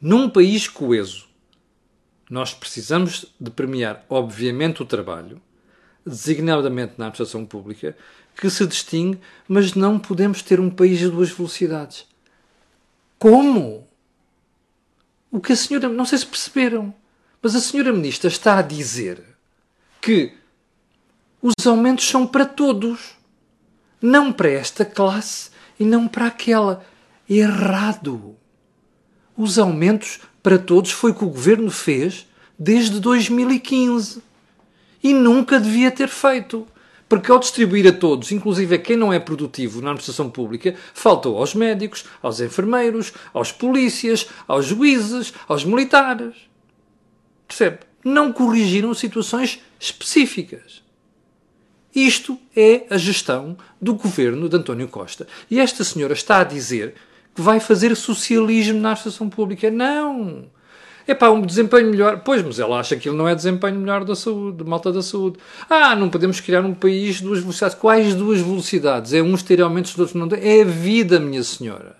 Num 0.00 0.30
país 0.30 0.66
coeso, 0.68 1.26
nós 2.30 2.54
precisamos 2.54 3.26
de 3.38 3.50
premiar, 3.50 4.04
obviamente, 4.08 4.82
o 4.82 4.86
trabalho, 4.86 5.42
designadamente 6.06 6.94
na 6.96 7.06
administração 7.06 7.44
pública, 7.44 7.96
que 8.36 8.48
se 8.48 8.66
distingue, 8.66 9.20
mas 9.46 9.74
não 9.74 9.98
podemos 9.98 10.40
ter 10.40 10.58
um 10.58 10.70
país 10.70 10.98
de 10.98 11.10
duas 11.10 11.30
velocidades. 11.30 12.06
Como? 13.18 13.86
O 15.34 15.40
que 15.40 15.52
a 15.52 15.56
senhora. 15.56 15.88
Não 15.88 16.04
sei 16.04 16.18
se 16.18 16.26
perceberam, 16.26 16.94
mas 17.42 17.56
a 17.56 17.60
senhora 17.60 17.92
ministra 17.92 18.28
está 18.28 18.56
a 18.56 18.62
dizer 18.62 19.20
que 20.00 20.32
os 21.42 21.66
aumentos 21.66 22.06
são 22.06 22.24
para 22.24 22.46
todos, 22.46 23.16
não 24.00 24.32
para 24.32 24.48
esta 24.48 24.84
classe 24.84 25.50
e 25.78 25.84
não 25.84 26.06
para 26.06 26.26
aquela. 26.26 26.86
Errado. 27.28 28.36
Os 29.36 29.58
aumentos 29.58 30.20
para 30.40 30.56
todos 30.56 30.92
foi 30.92 31.10
o 31.10 31.14
que 31.14 31.24
o 31.24 31.30
governo 31.30 31.68
fez 31.68 32.28
desde 32.56 33.00
2015 33.00 34.22
e 35.02 35.12
nunca 35.12 35.58
devia 35.58 35.90
ter 35.90 36.06
feito. 36.06 36.64
Porque 37.14 37.30
ao 37.30 37.38
distribuir 37.38 37.86
a 37.86 37.92
todos, 37.92 38.32
inclusive 38.32 38.74
a 38.74 38.78
quem 38.78 38.96
não 38.96 39.12
é 39.12 39.20
produtivo 39.20 39.80
na 39.80 39.90
administração 39.90 40.28
pública, 40.28 40.74
faltou 40.92 41.38
aos 41.38 41.54
médicos, 41.54 42.04
aos 42.20 42.40
enfermeiros, 42.40 43.12
aos 43.32 43.52
polícias, 43.52 44.26
aos 44.48 44.66
juízes, 44.66 45.32
aos 45.46 45.64
militares. 45.64 46.34
Percebe? 47.46 47.78
Não 48.02 48.32
corrigiram 48.32 48.92
situações 48.94 49.62
específicas. 49.78 50.82
Isto 51.94 52.36
é 52.56 52.84
a 52.90 52.98
gestão 52.98 53.56
do 53.80 53.94
governo 53.94 54.48
de 54.48 54.56
António 54.56 54.88
Costa. 54.88 55.28
E 55.48 55.60
esta 55.60 55.84
senhora 55.84 56.14
está 56.14 56.40
a 56.40 56.44
dizer 56.44 56.96
que 57.32 57.40
vai 57.40 57.60
fazer 57.60 57.94
socialismo 57.94 58.80
na 58.80 58.90
administração 58.90 59.30
pública. 59.30 59.70
Não! 59.70 60.50
É 61.06 61.14
pá, 61.14 61.28
um 61.28 61.42
desempenho 61.42 61.90
melhor. 61.90 62.20
Pois, 62.24 62.42
mas 62.42 62.58
ela 62.58 62.80
acha 62.80 62.96
que 62.96 63.08
ele 63.08 63.16
não 63.16 63.28
é 63.28 63.34
desempenho 63.34 63.78
melhor 63.78 64.04
da 64.04 64.16
saúde, 64.16 64.58
de 64.58 64.64
malta 64.64 64.90
da 64.90 65.02
saúde. 65.02 65.38
Ah, 65.68 65.94
não 65.94 66.08
podemos 66.08 66.40
criar 66.40 66.62
um 66.62 66.72
país 66.72 67.16
de 67.16 67.24
duas 67.24 67.40
velocidades. 67.40 67.76
Quais 67.78 68.14
duas 68.14 68.40
velocidades? 68.40 69.12
É 69.12 69.22
uns 69.22 69.42
ter 69.42 69.60
aumentos, 69.60 69.92
os 69.92 69.98
outros 69.98 70.18
não 70.18 70.28
têm. 70.28 70.40
É 70.42 70.62
a 70.62 70.64
vida, 70.64 71.20
minha 71.20 71.42
senhora. 71.42 71.96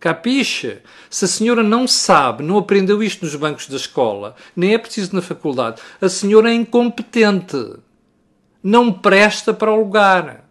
Capixa? 0.00 0.82
Se 1.10 1.24
a 1.24 1.28
senhora 1.28 1.62
não 1.62 1.86
sabe, 1.86 2.42
não 2.42 2.58
aprendeu 2.58 3.02
isto 3.02 3.24
nos 3.24 3.34
bancos 3.34 3.68
da 3.68 3.76
escola, 3.76 4.34
nem 4.54 4.74
é 4.74 4.78
preciso 4.78 5.14
na 5.14 5.20
faculdade, 5.20 5.82
a 6.00 6.08
senhora 6.08 6.50
é 6.50 6.54
incompetente. 6.54 7.74
Não 8.62 8.92
presta 8.92 9.52
para 9.52 9.72
o 9.72 9.76
lugar. 9.76 10.45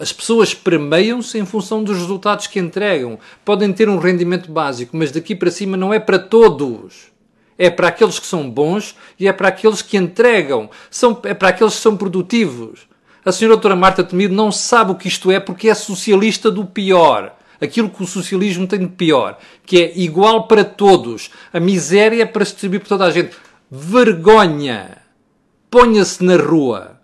As 0.00 0.14
pessoas 0.14 0.54
premiam-se 0.54 1.38
em 1.38 1.44
função 1.44 1.84
dos 1.84 1.98
resultados 1.98 2.46
que 2.46 2.58
entregam. 2.58 3.18
Podem 3.44 3.70
ter 3.70 3.86
um 3.86 3.98
rendimento 3.98 4.50
básico, 4.50 4.96
mas 4.96 5.12
daqui 5.12 5.34
para 5.34 5.50
cima 5.50 5.76
não 5.76 5.92
é 5.92 6.00
para 6.00 6.18
todos. 6.18 7.12
É 7.58 7.68
para 7.68 7.88
aqueles 7.88 8.18
que 8.18 8.26
são 8.26 8.48
bons 8.48 8.96
e 9.18 9.28
é 9.28 9.32
para 9.34 9.48
aqueles 9.48 9.82
que 9.82 9.98
entregam. 9.98 10.70
São, 10.90 11.20
é 11.24 11.34
para 11.34 11.50
aqueles 11.50 11.74
que 11.74 11.82
são 11.82 11.98
produtivos. 11.98 12.88
A 13.22 13.30
senhora 13.30 13.56
doutora 13.56 13.76
Marta 13.76 14.02
Temido 14.02 14.34
não 14.34 14.50
sabe 14.50 14.92
o 14.92 14.94
que 14.94 15.06
isto 15.06 15.30
é 15.30 15.38
porque 15.38 15.68
é 15.68 15.74
socialista 15.74 16.50
do 16.50 16.64
pior. 16.64 17.36
Aquilo 17.60 17.90
que 17.90 18.02
o 18.02 18.06
socialismo 18.06 18.66
tem 18.66 18.78
de 18.78 18.88
pior, 18.88 19.38
que 19.66 19.82
é 19.82 19.98
igual 19.98 20.48
para 20.48 20.64
todos. 20.64 21.30
A 21.52 21.60
miséria 21.60 22.22
é 22.22 22.26
para 22.26 22.46
se 22.46 22.52
distribuir 22.52 22.80
por 22.80 22.88
toda 22.88 23.04
a 23.04 23.10
gente. 23.10 23.36
Vergonha! 23.70 24.96
Ponha-se 25.70 26.24
na 26.24 26.36
rua. 26.36 26.98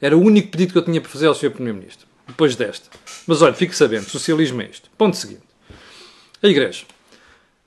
Era 0.00 0.18
o 0.18 0.20
único 0.20 0.50
pedido 0.50 0.72
que 0.72 0.78
eu 0.78 0.84
tinha 0.84 1.00
para 1.00 1.08
fazer 1.08 1.28
ao 1.28 1.36
Sr. 1.36 1.52
Primeiro-Ministro 1.52 2.10
depois 2.32 2.56
desta. 2.56 2.90
Mas 3.26 3.42
olha, 3.42 3.54
fique 3.54 3.76
sabendo, 3.76 4.08
socialismo 4.08 4.60
é 4.62 4.66
isto. 4.66 4.90
Ponto 4.98 5.16
seguinte. 5.16 5.42
A 6.42 6.48
Igreja. 6.48 6.84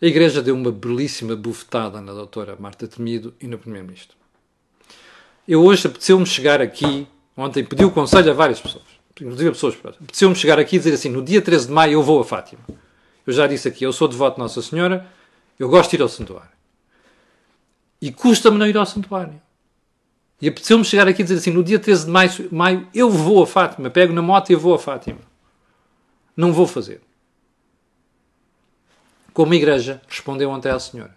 A 0.01 0.05
Igreja 0.05 0.41
deu 0.41 0.53
uma 0.53 0.71
belíssima 0.71 1.35
bufetada 1.35 2.01
na 2.01 2.13
doutora 2.13 2.57
Marta 2.59 2.87
Temido 2.87 3.33
e 3.39 3.47
no 3.47 3.57
Primeiro-Ministro. 3.57 4.17
Eu 5.47 5.63
hoje 5.63 5.87
apeteceu-me 5.87 6.25
chegar 6.25 6.61
aqui, 6.61 7.07
ontem 7.37 7.63
pedi 7.63 7.85
o 7.85 7.91
conselho 7.91 8.31
a 8.31 8.33
várias 8.33 8.59
pessoas, 8.59 8.83
inclusive 9.21 9.49
a 9.49 9.51
pessoas 9.51 9.75
próximas, 9.75 10.03
apeteceu-me 10.03 10.35
chegar 10.35 10.59
aqui 10.59 10.75
e 10.75 10.79
dizer 10.79 10.93
assim, 10.93 11.09
no 11.09 11.23
dia 11.23 11.41
13 11.41 11.67
de 11.67 11.71
maio 11.71 11.93
eu 11.93 12.03
vou 12.03 12.19
a 12.19 12.25
Fátima. 12.25 12.61
Eu 13.25 13.31
já 13.31 13.47
disse 13.47 13.67
aqui, 13.67 13.83
eu 13.83 13.93
sou 13.93 14.07
devoto 14.07 14.35
de 14.35 14.41
Nossa 14.41 14.61
Senhora, 14.61 15.07
eu 15.57 15.69
gosto 15.69 15.91
de 15.91 15.97
ir 15.97 16.01
ao 16.01 16.09
santuário. 16.09 16.49
E 18.01 18.11
custa-me 18.11 18.57
não 18.57 18.67
ir 18.67 18.75
ao 18.75 18.85
santuário. 18.85 19.41
E 20.41 20.47
apeteceu-me 20.47 20.83
chegar 20.83 21.07
aqui 21.07 21.21
e 21.21 21.23
dizer 21.23 21.39
assim: 21.39 21.51
no 21.51 21.63
dia 21.63 21.79
13 21.79 22.05
de 22.05 22.11
maio, 22.11 22.31
maio 22.51 22.87
eu 22.93 23.09
vou 23.09 23.41
a 23.41 23.47
Fátima, 23.47 23.89
pego 23.89 24.13
na 24.13 24.21
moto 24.21 24.51
e 24.51 24.55
vou 24.55 24.73
a 24.73 24.79
Fátima. 24.79 25.19
Não 26.35 26.51
vou 26.51 26.67
fazer. 26.67 27.01
Como 29.33 29.53
a 29.53 29.55
Igreja 29.55 30.01
respondeu 30.07 30.49
ontem 30.49 30.69
à 30.69 30.79
Senhora: 30.79 31.15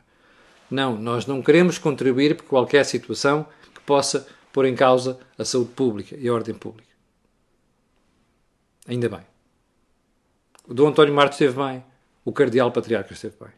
Não, 0.70 0.96
nós 0.96 1.26
não 1.26 1.42
queremos 1.42 1.78
contribuir 1.78 2.36
por 2.36 2.44
qualquer 2.44 2.84
situação 2.84 3.46
que 3.74 3.80
possa 3.80 4.26
pôr 4.52 4.66
em 4.66 4.74
causa 4.74 5.18
a 5.36 5.44
saúde 5.44 5.70
pública 5.70 6.16
e 6.16 6.28
a 6.28 6.32
ordem 6.32 6.54
pública. 6.54 6.88
Ainda 8.86 9.08
bem. 9.08 9.26
O 10.66 10.74
Dom 10.74 10.88
António 10.88 11.14
Martos 11.14 11.40
esteve 11.40 11.56
bem. 11.56 11.84
O 12.24 12.32
Cardeal 12.32 12.70
Patriarca 12.70 13.12
esteve 13.12 13.36
bem. 13.40 13.52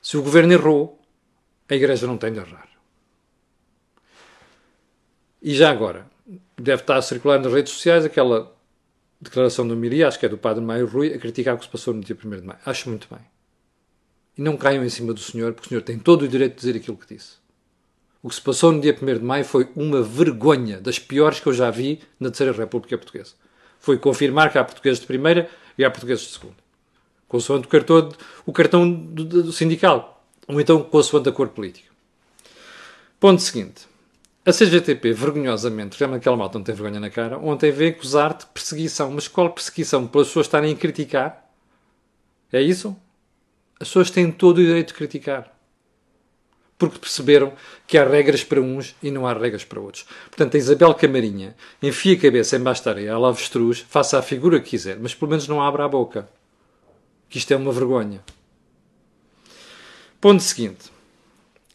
Se 0.00 0.16
o 0.16 0.22
governo 0.22 0.52
errou, 0.52 1.00
a 1.68 1.74
Igreja 1.74 2.06
não 2.06 2.16
tem 2.16 2.32
de 2.32 2.38
errar. 2.38 2.69
E 5.42 5.54
já 5.54 5.70
agora, 5.70 6.06
deve 6.56 6.82
estar 6.82 6.96
a 6.96 7.02
circular 7.02 7.38
nas 7.38 7.52
redes 7.52 7.72
sociais 7.72 8.04
aquela 8.04 8.54
declaração 9.20 9.66
do 9.66 9.76
Miri, 9.76 10.04
acho 10.04 10.18
que 10.18 10.26
é 10.26 10.28
do 10.28 10.38
Padre 10.38 10.62
Maio 10.62 10.86
Rui, 10.86 11.12
a 11.12 11.18
criticar 11.18 11.54
o 11.54 11.58
que 11.58 11.64
se 11.64 11.70
passou 11.70 11.92
no 11.92 12.00
dia 12.00 12.16
1 12.16 12.30
de 12.30 12.46
maio. 12.46 12.58
Acho 12.64 12.88
muito 12.88 13.06
bem. 13.10 13.20
E 14.36 14.42
não 14.42 14.56
caiam 14.56 14.84
em 14.84 14.88
cima 14.88 15.12
do 15.12 15.20
senhor, 15.20 15.52
porque 15.52 15.66
o 15.66 15.68
senhor 15.70 15.82
tem 15.82 15.98
todo 15.98 16.22
o 16.22 16.28
direito 16.28 16.54
de 16.54 16.60
dizer 16.60 16.76
aquilo 16.76 16.96
que 16.96 17.14
disse. 17.14 17.40
O 18.22 18.28
que 18.28 18.34
se 18.34 18.40
passou 18.40 18.72
no 18.72 18.80
dia 18.80 18.96
1 19.00 19.06
de 19.06 19.24
maio 19.24 19.44
foi 19.44 19.68
uma 19.74 20.02
vergonha, 20.02 20.80
das 20.80 20.98
piores 20.98 21.40
que 21.40 21.46
eu 21.46 21.52
já 21.52 21.70
vi 21.70 22.00
na 22.18 22.28
Terceira 22.28 22.52
República 22.52 22.96
Portuguesa. 22.96 23.32
Foi 23.78 23.98
confirmar 23.98 24.52
que 24.52 24.58
há 24.58 24.64
portugueses 24.64 25.00
de 25.00 25.06
primeira 25.06 25.50
e 25.76 25.84
há 25.84 25.90
portugueses 25.90 26.24
de 26.26 26.32
segunda. 26.32 26.56
Consoante 27.26 27.66
o 27.66 27.70
cartão, 27.70 28.08
o 28.44 28.52
cartão 28.52 28.90
do, 28.90 29.24
do 29.24 29.52
sindical. 29.52 30.22
Ou 30.46 30.60
então 30.60 30.82
consoante 30.82 31.28
a 31.28 31.32
cor 31.32 31.48
política. 31.48 31.88
Ponto 33.18 33.40
seguinte. 33.40 33.86
A 34.44 34.52
CGTP, 34.52 35.12
vergonhosamente, 35.12 35.98
realmente 35.98 36.22
aquela 36.22 36.36
malta 36.36 36.58
não 36.58 36.64
tem 36.64 36.74
vergonha 36.74 36.98
na 36.98 37.10
cara, 37.10 37.38
ontem 37.38 37.70
veio 37.70 37.90
acusar 37.90 38.36
de 38.36 38.46
perseguição. 38.46 39.10
Mas 39.10 39.28
qual 39.28 39.50
perseguição? 39.50 40.06
Pelas 40.06 40.28
pessoas 40.28 40.46
estarem 40.46 40.72
a 40.72 40.76
criticar? 40.76 41.46
É 42.50 42.60
isso? 42.60 42.96
As 43.78 43.88
pessoas 43.88 44.10
têm 44.10 44.32
todo 44.32 44.58
o 44.58 44.64
direito 44.64 44.88
de 44.88 44.94
criticar. 44.94 45.54
Porque 46.78 46.98
perceberam 46.98 47.52
que 47.86 47.98
há 47.98 48.08
regras 48.08 48.42
para 48.42 48.60
uns 48.60 48.96
e 49.02 49.10
não 49.10 49.26
há 49.26 49.34
regras 49.34 49.64
para 49.64 49.78
outros. 49.78 50.06
Portanto, 50.30 50.54
a 50.54 50.58
Isabel 50.58 50.94
Camarinha 50.94 51.54
enfia 51.82 52.16
a 52.16 52.20
cabeça 52.20 52.56
em 52.56 52.60
baixo 52.60 52.82
da 52.82 52.92
areia, 52.92 53.10
ela 53.10 53.28
avestruz, 53.28 53.80
faça 53.80 54.18
a 54.18 54.22
figura 54.22 54.58
que 54.58 54.70
quiser, 54.70 54.98
mas 54.98 55.14
pelo 55.14 55.30
menos 55.30 55.46
não 55.46 55.62
abra 55.62 55.84
a 55.84 55.88
boca. 55.88 56.26
Que 57.28 57.36
isto 57.36 57.52
é 57.52 57.56
uma 57.56 57.72
vergonha. 57.72 58.22
Ponto 60.18 60.42
seguinte. 60.42 60.90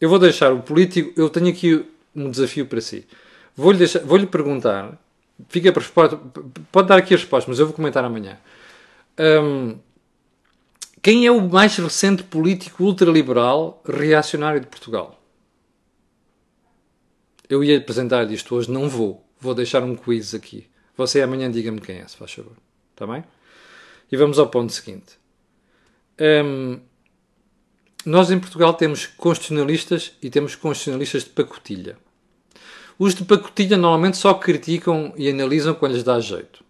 Eu 0.00 0.08
vou 0.08 0.18
deixar 0.18 0.52
o 0.52 0.60
político. 0.60 1.12
Eu 1.16 1.30
tenho 1.30 1.48
aqui 1.48 1.86
um 2.16 2.30
desafio 2.30 2.66
para 2.66 2.80
si. 2.80 3.06
Vou-lhe 3.54 3.86
vou 4.04 4.26
perguntar. 4.26 4.98
Fica 5.48 5.70
resposta. 5.72 6.18
Pode 6.72 6.88
dar 6.88 6.96
aqui 6.96 7.14
a 7.14 7.16
resposta, 7.16 7.50
mas 7.50 7.58
eu 7.58 7.66
vou 7.66 7.74
comentar 7.74 8.04
amanhã. 8.04 8.38
Um, 9.18 9.78
quem 11.02 11.26
é 11.26 11.30
o 11.30 11.48
mais 11.48 11.76
recente 11.76 12.22
político 12.22 12.82
ultraliberal 12.82 13.82
reacionário 13.86 14.60
de 14.60 14.66
Portugal? 14.66 15.22
Eu 17.48 17.62
ia 17.62 17.78
apresentar 17.78 18.28
isto 18.32 18.56
hoje, 18.56 18.70
não 18.70 18.88
vou. 18.88 19.24
Vou 19.38 19.54
deixar 19.54 19.82
um 19.82 19.94
quiz 19.94 20.34
aqui. 20.34 20.66
Você 20.96 21.22
amanhã 21.22 21.50
diga-me 21.50 21.80
quem 21.80 21.98
é, 21.98 22.08
se 22.08 22.16
faz 22.16 22.32
favor. 22.32 22.56
Está 22.92 23.06
bem? 23.06 23.22
E 24.10 24.16
vamos 24.16 24.38
ao 24.38 24.48
ponto 24.48 24.72
seguinte. 24.72 25.18
Um, 26.18 26.80
nós 28.04 28.30
em 28.30 28.38
Portugal 28.38 28.72
temos 28.74 29.06
constitucionalistas 29.06 30.12
e 30.22 30.30
temos 30.30 30.54
constitucionalistas 30.54 31.24
de 31.24 31.30
pacotilha. 31.30 31.98
Os 32.98 33.14
de 33.14 33.24
pacotilha 33.24 33.76
normalmente 33.76 34.16
só 34.16 34.32
criticam 34.34 35.12
e 35.16 35.28
analisam 35.28 35.74
quando 35.74 35.92
lhes 35.92 36.02
dá 36.02 36.18
jeito. 36.18 36.64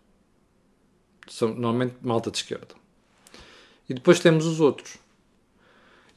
São 1.29 1.49
normalmente 1.49 1.95
malta 2.03 2.31
de 2.31 2.39
esquerda. 2.39 2.75
E 3.89 3.95
depois 3.95 4.19
temos 4.19 4.45
os 4.47 4.61
outros. 4.61 4.97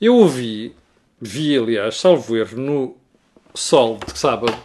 Eu 0.02 0.16
ouvi, 0.16 0.76
vi 1.20 1.58
aliás, 1.58 1.98
salvo 1.98 2.36
erro, 2.36 2.58
no 2.58 2.98
Sol 3.54 4.00
de 4.06 4.18
sábado, 4.18 4.58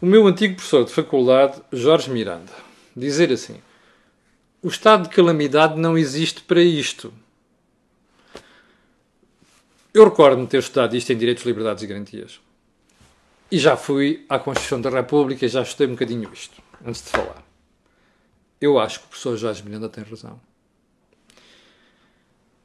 o 0.00 0.06
meu 0.06 0.26
antigo 0.26 0.56
professor 0.56 0.84
de 0.84 0.92
faculdade, 0.92 1.60
Jorge 1.72 2.10
Miranda, 2.10 2.52
dizer 2.94 3.32
assim: 3.32 3.56
o 4.62 4.68
estado 4.68 5.04
de 5.04 5.14
calamidade 5.14 5.78
não 5.78 5.96
existe 5.96 6.42
para 6.42 6.60
isto. 6.60 7.12
Eu 9.94 10.04
recordo-me 10.04 10.46
ter 10.46 10.58
estudado 10.58 10.96
isto 10.96 11.12
em 11.12 11.16
Direitos, 11.16 11.44
Liberdades 11.44 11.82
e 11.82 11.86
Garantias. 11.86 12.40
E 13.50 13.58
já 13.58 13.76
fui 13.76 14.26
à 14.28 14.38
Constituição 14.38 14.80
da 14.80 14.90
República 14.90 15.46
e 15.46 15.48
já 15.48 15.62
estudei 15.62 15.86
um 15.86 15.92
bocadinho 15.92 16.30
isto, 16.32 16.60
antes 16.84 17.02
de 17.02 17.08
falar. 17.08 17.42
Eu 18.60 18.78
acho 18.78 19.00
que 19.00 19.06
o 19.06 19.08
professor 19.08 19.36
Jorge 19.36 19.62
Miranda 19.62 19.88
tem 19.88 20.04
razão. 20.04 20.38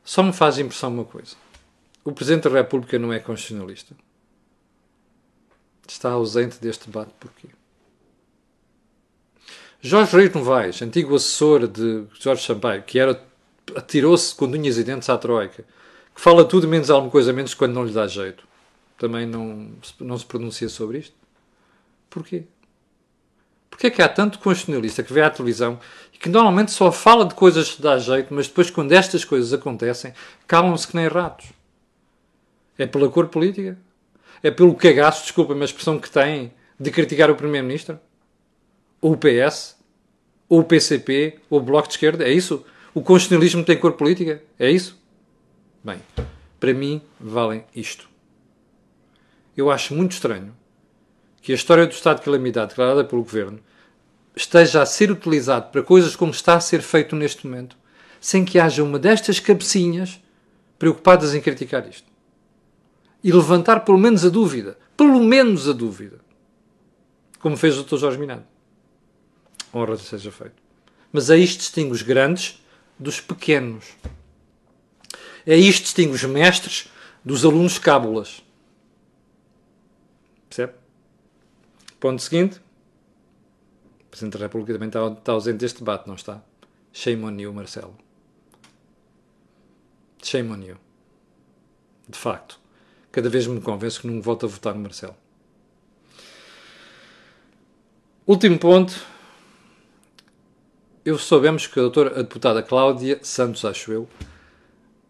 Só 0.03 0.21
me 0.21 0.33
faz 0.33 0.59
impressão 0.59 0.93
uma 0.93 1.05
coisa. 1.05 1.37
O 2.03 2.11
Presidente 2.11 2.49
da 2.49 2.57
República 2.57 2.99
não 2.99 3.13
é 3.13 3.19
constitucionalista. 3.19 3.95
Está 5.87 6.11
ausente 6.11 6.59
deste 6.59 6.87
debate 6.87 7.11
porquê? 7.17 7.47
Jorge 9.79 10.17
Reis 10.17 10.33
Novaes, 10.33 10.81
antigo 10.81 11.15
assessor 11.15 11.67
de 11.67 12.05
Jorge 12.19 12.45
Sampaio, 12.45 12.83
que 12.83 12.99
era 12.99 13.21
atirou-se 13.75 14.35
com 14.35 14.45
unhas 14.45 14.77
e 14.77 14.83
dentes 14.83 15.09
à 15.09 15.17
Troika, 15.17 15.63
que 16.13 16.21
fala 16.21 16.43
tudo 16.43 16.67
menos 16.67 16.89
alguma 16.89 17.11
coisa 17.11 17.31
menos 17.31 17.53
quando 17.53 17.73
não 17.73 17.85
lhe 17.85 17.93
dá 17.93 18.05
jeito 18.05 18.45
também 19.03 19.25
não, 19.25 19.69
não 19.99 20.17
se 20.17 20.25
pronuncia 20.25 20.69
sobre 20.69 20.99
isto? 20.99 21.13
Porquê? 22.09 22.45
Porquê 23.69 23.87
é 23.87 23.89
que 23.89 24.01
há 24.01 24.07
tanto 24.07 24.39
constitucionalista 24.39 25.03
que 25.03 25.11
vê 25.11 25.21
à 25.21 25.29
televisão 25.29 25.77
e 26.13 26.17
que 26.17 26.29
normalmente 26.29 26.71
só 26.71 26.89
fala 26.89 27.25
de 27.25 27.35
coisas 27.35 27.73
que 27.73 27.81
dá 27.81 27.97
jeito, 27.97 28.33
mas 28.33 28.47
depois, 28.47 28.69
quando 28.69 28.93
estas 28.93 29.25
coisas 29.25 29.51
acontecem, 29.51 30.13
calam-se 30.47 30.87
que 30.87 30.95
nem 30.95 31.09
ratos? 31.09 31.47
É 32.77 32.85
pela 32.87 33.09
cor 33.09 33.27
política? 33.27 33.77
É 34.41 34.49
pelo 34.49 34.73
cagaço, 34.73 35.23
desculpa-me 35.23 35.63
a 35.63 35.65
expressão 35.65 35.99
que 35.99 36.09
têm, 36.09 36.53
de 36.79 36.89
criticar 36.89 37.29
o 37.29 37.35
Primeiro-Ministro? 37.35 37.99
Ou 39.01 39.13
o 39.13 39.17
PS? 39.17 39.75
Ou 40.47 40.61
o 40.61 40.63
PCP? 40.63 41.39
Ou 41.49 41.59
o 41.59 41.61
Bloco 41.61 41.89
de 41.89 41.95
Esquerda? 41.95 42.23
É 42.23 42.31
isso? 42.31 42.65
O 42.93 43.01
constitucionalismo 43.01 43.65
tem 43.65 43.77
cor 43.77 43.93
política? 43.93 44.41
É 44.57 44.71
isso? 44.71 44.97
Bem, 45.83 45.99
para 46.57 46.73
mim, 46.73 47.01
valem 47.19 47.65
isto 47.75 48.12
eu 49.55 49.71
acho 49.71 49.93
muito 49.93 50.13
estranho 50.13 50.55
que 51.41 51.51
a 51.51 51.55
história 51.55 51.85
do 51.85 51.91
estado 51.91 52.19
de 52.19 52.23
calamidade 52.23 52.69
declarada 52.69 53.03
pelo 53.03 53.23
governo 53.23 53.59
esteja 54.35 54.81
a 54.81 54.85
ser 54.85 55.11
utilizado 55.11 55.71
para 55.71 55.83
coisas 55.83 56.15
como 56.15 56.31
está 56.31 56.55
a 56.55 56.61
ser 56.61 56.81
feito 56.81 57.15
neste 57.15 57.45
momento, 57.45 57.77
sem 58.19 58.45
que 58.45 58.59
haja 58.59 58.83
uma 58.83 58.97
destas 58.97 59.39
cabecinhas 59.39 60.21
preocupadas 60.79 61.35
em 61.35 61.41
criticar 61.41 61.87
isto. 61.87 62.11
E 63.23 63.31
levantar 63.31 63.81
pelo 63.81 63.97
menos 63.97 64.25
a 64.25 64.29
dúvida, 64.29 64.77
pelo 64.97 65.19
menos 65.19 65.67
a 65.67 65.73
dúvida, 65.73 66.19
como 67.39 67.57
fez 67.57 67.77
o 67.77 67.83
Dr. 67.83 67.97
Jorge 67.97 68.17
Minado. 68.17 68.43
Honra 69.73 69.97
seja 69.97 70.31
feito. 70.31 70.61
Mas 71.11 71.29
isto 71.29 71.59
distingue 71.59 71.91
os 71.91 72.01
grandes 72.01 72.63
dos 72.97 73.19
pequenos. 73.19 73.85
Isto 75.45 75.83
distingue 75.83 76.13
os 76.13 76.23
mestres 76.23 76.89
dos 77.23 77.43
alunos 77.43 77.77
cábulas. 77.77 78.43
Percebe? 80.53 80.73
Ponto 81.99 82.21
seguinte. 82.21 82.61
O 84.01 84.09
Presidente 84.11 84.37
da 84.37 84.45
República 84.45 84.73
também 84.73 84.89
está, 84.89 85.07
está 85.07 85.31
ausente 85.31 85.57
deste 85.57 85.79
debate, 85.79 86.07
não 86.07 86.13
está? 86.13 86.43
Shame 86.91 87.23
on 87.23 87.39
you, 87.39 87.51
Marcelo. 87.51 87.97
Shame 90.21 90.51
on 90.51 90.61
you. 90.61 90.77
De 92.07 92.19
facto. 92.19 92.59
Cada 93.11 93.29
vez 93.29 93.47
me 93.47 93.59
convenço 93.61 94.01
que 94.01 94.07
não 94.07 94.21
volto 94.21 94.45
a 94.45 94.49
votar 94.49 94.75
no 94.75 94.81
Marcelo. 94.81 95.15
Último 98.27 98.59
ponto. 98.59 98.93
Eu 101.03 101.17
soubemos 101.17 101.65
que 101.65 101.79
a 101.79 101.81
doutora 101.81 102.19
a 102.19 102.21
deputada 102.21 102.61
Cláudia 102.61 103.19
Santos, 103.23 103.65
acho 103.65 103.91
eu, 103.91 104.07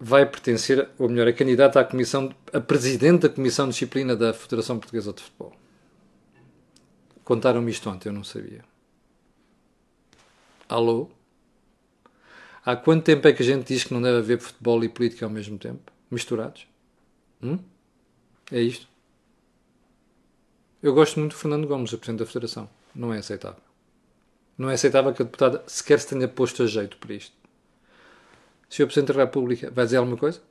vai 0.03 0.25
pertencer, 0.25 0.89
ou 0.99 1.07
melhor, 1.07 1.29
é 1.29 1.31
candidata 1.31 1.79
à 1.79 1.83
comissão, 1.85 2.35
a 2.51 2.59
presidente 2.59 3.21
da 3.21 3.29
Comissão 3.29 3.67
de 3.67 3.71
Disciplina 3.71 4.17
da 4.17 4.33
Federação 4.33 4.77
Portuguesa 4.77 5.13
de 5.13 5.23
Futebol. 5.23 5.53
Contaram-me 7.23 7.71
isto 7.71 7.89
ontem, 7.89 8.09
eu 8.09 8.13
não 8.13 8.23
sabia. 8.23 8.65
Alô? 10.67 11.09
Há 12.65 12.75
quanto 12.75 13.05
tempo 13.05 13.25
é 13.29 13.31
que 13.31 13.41
a 13.41 13.45
gente 13.45 13.65
diz 13.65 13.85
que 13.85 13.93
não 13.93 14.01
deve 14.01 14.17
haver 14.17 14.39
futebol 14.39 14.83
e 14.83 14.89
política 14.89 15.25
ao 15.25 15.31
mesmo 15.31 15.57
tempo? 15.57 15.89
Misturados? 16.11 16.67
Hum? 17.41 17.59
É 18.51 18.59
isto? 18.59 18.89
Eu 20.81 20.93
gosto 20.93 21.17
muito 21.17 21.31
do 21.31 21.37
Fernando 21.37 21.65
Gomes, 21.65 21.93
o 21.93 21.97
Presidente 21.97 22.19
da 22.19 22.25
Federação. 22.25 22.69
Não 22.93 23.13
é 23.13 23.19
aceitável. 23.19 23.61
Não 24.57 24.69
é 24.69 24.73
aceitável 24.73 25.13
que 25.13 25.21
a 25.21 25.25
deputada 25.25 25.63
sequer 25.65 25.97
se 26.01 26.09
tenha 26.09 26.27
posto 26.27 26.61
a 26.61 26.67
jeito 26.67 26.97
para 26.97 27.13
isto. 27.13 27.42
Sr. 28.73 28.87
Presidente 28.87 29.13
da 29.13 29.23
República, 29.23 29.69
vai 29.69 29.85
dizer 29.85 29.97
alguma 29.97 30.17
coisa? 30.17 30.41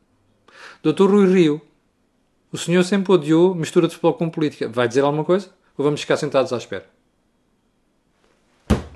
Doutor 0.80 1.10
Rui 1.10 1.26
Rio, 1.26 1.60
o 2.52 2.56
senhor 2.56 2.84
sempre 2.84 3.12
odiou 3.12 3.52
mistura 3.52 3.88
de 3.88 3.94
futebol 3.94 4.14
com 4.14 4.30
política. 4.30 4.68
Vai 4.68 4.86
dizer 4.86 5.00
alguma 5.00 5.24
coisa? 5.24 5.50
Ou 5.76 5.84
vamos 5.84 6.02
ficar 6.02 6.16
sentados 6.16 6.52
à 6.52 6.56
espera? 6.56 6.88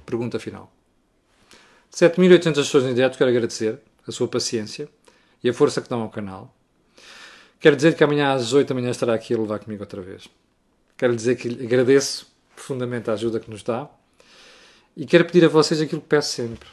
Pergunta 0.05 0.39
final. 0.39 0.73
7.800 1.93 2.55
pessoas 2.55 2.85
em 2.85 2.95
direto, 2.95 3.19
quero 3.19 3.31
agradecer 3.31 3.81
a 4.07 4.13
sua 4.13 4.29
paciência 4.29 4.89
e 5.43 5.49
a 5.49 5.53
força 5.53 5.81
que 5.81 5.89
dão 5.89 6.03
ao 6.03 6.09
canal. 6.09 6.55
Quero 7.59 7.75
dizer 7.75 7.97
que 7.97 8.05
amanhã 8.05 8.33
às 8.33 8.53
8 8.53 8.69
da 8.69 8.75
manhã 8.77 8.91
estará 8.91 9.15
aqui 9.15 9.35
a 9.35 9.39
levar 9.39 9.59
comigo 9.59 9.83
outra 9.83 10.01
vez. 10.01 10.29
Quero 10.97 11.17
dizer 11.17 11.35
que 11.35 11.49
agradeço 11.49 12.33
profundamente 12.55 13.11
a 13.11 13.15
ajuda 13.15 13.41
que 13.41 13.51
nos 13.51 13.65
dá 13.65 13.91
e 14.97 15.05
quero 15.05 15.25
pedir 15.25 15.45
a 15.47 15.49
vocês 15.49 15.81
aquilo 15.81 16.01
que 16.01 16.07
peço 16.07 16.33
sempre: 16.33 16.69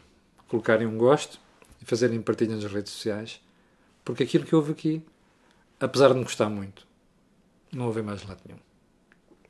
colocarem 0.48 0.86
um 0.86 1.00
gosto 1.00 1.42
e 1.84 1.86
fazerem 1.86 2.22
partilha 2.22 2.56
nas 2.56 2.64
redes 2.64 2.94
sociais, 2.94 3.42
porque 4.06 4.24
aquilo 4.24 4.46
que 4.46 4.56
houve 4.56 4.72
aqui, 4.72 5.02
apesar 5.80 6.10
de 6.10 6.16
me 6.16 6.24
gostar 6.24 6.50
muito, 6.50 6.88
não 7.72 7.88
houve 7.88 8.02
mais 8.02 8.24
lado 8.24 8.40
nenhum. 8.46 8.60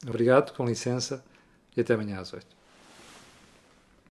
Obrigado, 0.07 0.53
com 0.53 0.65
licença, 0.65 1.23
e 1.77 1.81
até 1.81 1.93
amanhã 1.93 2.19
às 2.19 2.33
oito. 2.33 2.47